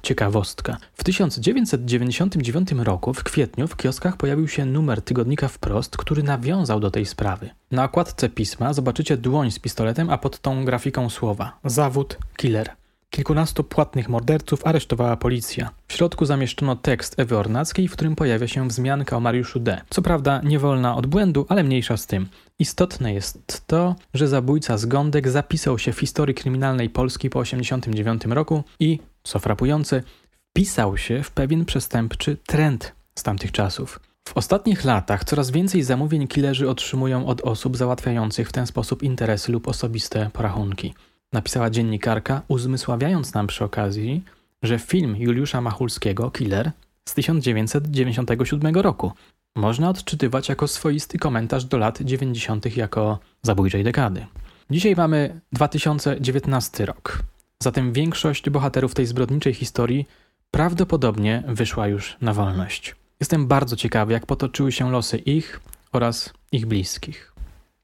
Ciekawostka. 0.02 0.78
W 0.94 1.04
1999 1.04 2.72
roku, 2.72 3.14
w 3.14 3.24
kwietniu, 3.24 3.68
w 3.68 3.76
kioskach 3.76 4.18
pojawił 4.18 4.48
się 4.48 4.66
numer 4.66 5.02
tygodnika 5.02 5.48
Wprost, 5.48 5.98
który 5.98 6.24
nawiązał 6.24 6.80
do 6.80 6.92
tej 6.92 7.06
sprawy. 7.06 7.50
Na 7.72 7.84
okładce 7.84 8.30
pisma 8.30 8.74
zobaczycie 8.74 9.18
dłoń 9.18 9.52
z 9.52 9.60
pistoletem, 9.60 10.10
a 10.10 10.18
pod 10.18 10.40
tą 10.40 10.66
grafiką 10.66 11.10
słowa: 11.10 11.58
Zawód 11.66 12.18
killer. 12.38 12.83
Kilkunastu 13.16 13.64
płatnych 13.64 14.10
morderców 14.10 14.68
aresztowała 14.68 15.18
policja. 15.18 15.70
W 15.88 15.94
środku 15.94 16.26
zamieszczono 16.26 16.76
tekst 16.76 17.20
Ewy 17.20 17.38
Ornackiej, 17.38 17.88
w 17.88 17.92
którym 17.92 18.16
pojawia 18.16 18.48
się 18.48 18.68
wzmianka 18.68 19.18
o 19.18 19.20
Mariuszu 19.20 19.60
D. 19.60 19.82
Co 19.90 20.02
prawda 20.02 20.42
nie 20.44 20.60
wolna 20.60 20.96
od 20.96 21.08
błędu, 21.08 21.46
ale 21.50 21.64
mniejsza 21.64 21.98
z 21.98 22.08
tym. 22.08 22.28
Istotne 22.60 23.14
jest 23.14 23.68
to, 23.68 23.96
że 24.14 24.28
zabójca 24.28 24.78
z 24.78 24.86
Gądek 24.86 25.30
zapisał 25.30 25.80
się 25.80 25.94
w 25.94 26.00
historii 26.00 26.36
kryminalnej 26.36 26.90
Polski 26.90 27.30
po 27.30 27.44
1989 27.44 28.36
roku 28.36 28.64
i, 28.80 29.00
co 29.24 29.40
frapujące, 29.40 30.04
wpisał 30.50 30.98
się 30.98 31.24
w 31.24 31.32
pewien 31.32 31.66
przestępczy 31.66 32.38
trend 32.48 32.94
z 33.16 33.24
tamtych 33.24 33.52
czasów. 33.52 34.00
W 34.28 34.38
ostatnich 34.38 34.86
latach 34.86 35.24
coraz 35.24 35.52
więcej 35.52 35.84
zamówień 35.84 36.28
killerzy 36.28 36.70
otrzymują 36.70 37.26
od 37.26 37.42
osób 37.42 37.78
załatwiających 37.78 38.50
w 38.50 38.54
ten 38.54 38.68
sposób 38.68 39.04
interesy 39.04 39.52
lub 39.52 39.68
osobiste 39.68 40.30
porachunki 40.34 40.94
napisała 41.34 41.70
dziennikarka, 41.70 42.42
uzmysławiając 42.48 43.34
nam 43.34 43.48
przy 43.48 43.64
okazji, 43.64 44.24
że 44.64 44.80
film 44.80 45.16
Juliusza 45.16 45.62
Machulskiego, 45.62 46.32
Killer, 46.32 46.72
z 47.10 47.14
1997 47.14 48.76
roku 48.76 49.12
można 49.56 49.90
odczytywać 49.90 50.50
jako 50.50 50.68
swoisty 50.68 51.18
komentarz 51.18 51.66
do 51.66 51.78
lat 51.78 52.02
90. 52.02 52.78
jako 52.78 53.20
zabójczej 53.42 53.84
dekady. 53.84 54.26
Dzisiaj 54.70 54.96
mamy 54.96 55.42
2019 55.52 56.86
rok, 56.86 57.24
zatem 57.64 57.94
większość 57.94 58.50
bohaterów 58.50 58.94
tej 58.94 59.06
zbrodniczej 59.06 59.54
historii 59.54 60.08
prawdopodobnie 60.52 61.44
wyszła 61.48 61.88
już 61.88 62.18
na 62.22 62.34
wolność. 62.34 62.96
Jestem 63.20 63.48
bardzo 63.48 63.76
ciekawy, 63.76 64.14
jak 64.14 64.26
potoczyły 64.26 64.72
się 64.72 64.92
losy 64.92 65.18
ich 65.18 65.60
oraz 65.92 66.34
ich 66.52 66.66
bliskich. 66.66 67.34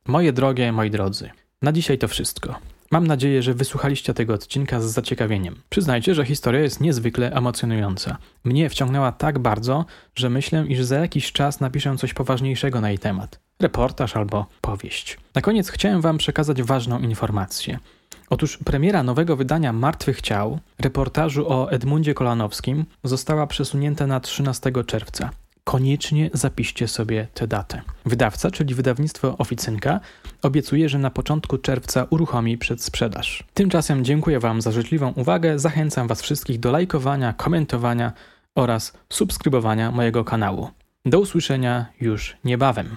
Moje 0.08 0.34
drogie, 0.34 0.72
moi 0.72 0.90
drodzy, 0.90 1.30
na 1.62 1.72
dzisiaj 1.72 1.98
to 1.98 2.08
wszystko. 2.08 2.56
Mam 2.92 3.08
nadzieję, 3.08 3.44
że 3.44 3.54
wysłuchaliście 3.54 4.14
tego 4.14 4.34
odcinka 4.34 4.82
z 4.82 4.86
zaciekawieniem. 4.86 5.56
Przyznajcie, 5.70 6.16
że 6.16 6.26
historia 6.26 6.62
jest 6.62 6.82
niezwykle 6.82 7.32
emocjonująca. 7.32 8.18
Mnie 8.44 8.70
wciągnęła 8.70 9.12
tak 9.12 9.40
bardzo, 9.40 9.86
że 10.16 10.30
myślę, 10.30 10.66
iż 10.68 10.84
za 10.84 10.96
jakiś 10.96 11.32
czas 11.32 11.60
napiszę 11.60 11.98
coś 11.98 12.14
poważniejszego 12.14 12.82
na 12.82 12.90
jej 12.90 13.00
temat. 13.00 13.40
Reportaż 13.60 14.16
albo 14.16 14.46
powieść. 14.62 15.18
Na 15.36 15.42
koniec 15.42 15.70
chciałem 15.70 16.02
Wam 16.02 16.18
przekazać 16.18 16.64
ważną 16.64 17.00
informację. 17.00 17.80
Otóż 18.30 18.58
premiera 18.58 19.04
nowego 19.04 19.36
wydania 19.36 19.74
Martwych 19.74 20.22
Ciał, 20.22 20.60
reportażu 20.80 21.52
o 21.52 21.72
Edmundzie 21.72 22.14
Kolanowskim, 22.14 22.86
została 23.04 23.48
przesunięta 23.48 24.08
na 24.08 24.20
13 24.20 24.72
czerwca. 24.88 25.30
Koniecznie 25.64 26.30
zapiszcie 26.34 26.88
sobie 26.88 27.28
tę 27.34 27.48
datę. 27.48 27.82
Wydawca, 28.06 28.52
czyli 28.52 28.76
wydawnictwo 28.76 29.38
Oficynka, 29.38 30.00
obiecuje, 30.42 30.90
że 30.90 31.00
na 31.00 31.10
początku 31.10 31.58
czerwca 31.58 32.08
uruchomi 32.10 32.58
przedsprzedaż. 32.58 33.44
Tymczasem 33.54 34.06
dziękuję 34.06 34.40
Wam 34.40 34.62
za 34.62 34.72
życzliwą 34.72 35.14
uwagę, 35.16 35.60
zachęcam 35.60 36.08
Was 36.08 36.22
wszystkich 36.22 36.60
do 36.60 36.72
lajkowania, 36.72 37.34
komentowania 37.34 38.14
oraz 38.56 38.94
subskrybowania 39.10 39.92
mojego 39.92 40.24
kanału. 40.24 40.70
Do 41.06 41.20
usłyszenia 41.20 41.86
już 42.02 42.38
niebawem. 42.44 42.96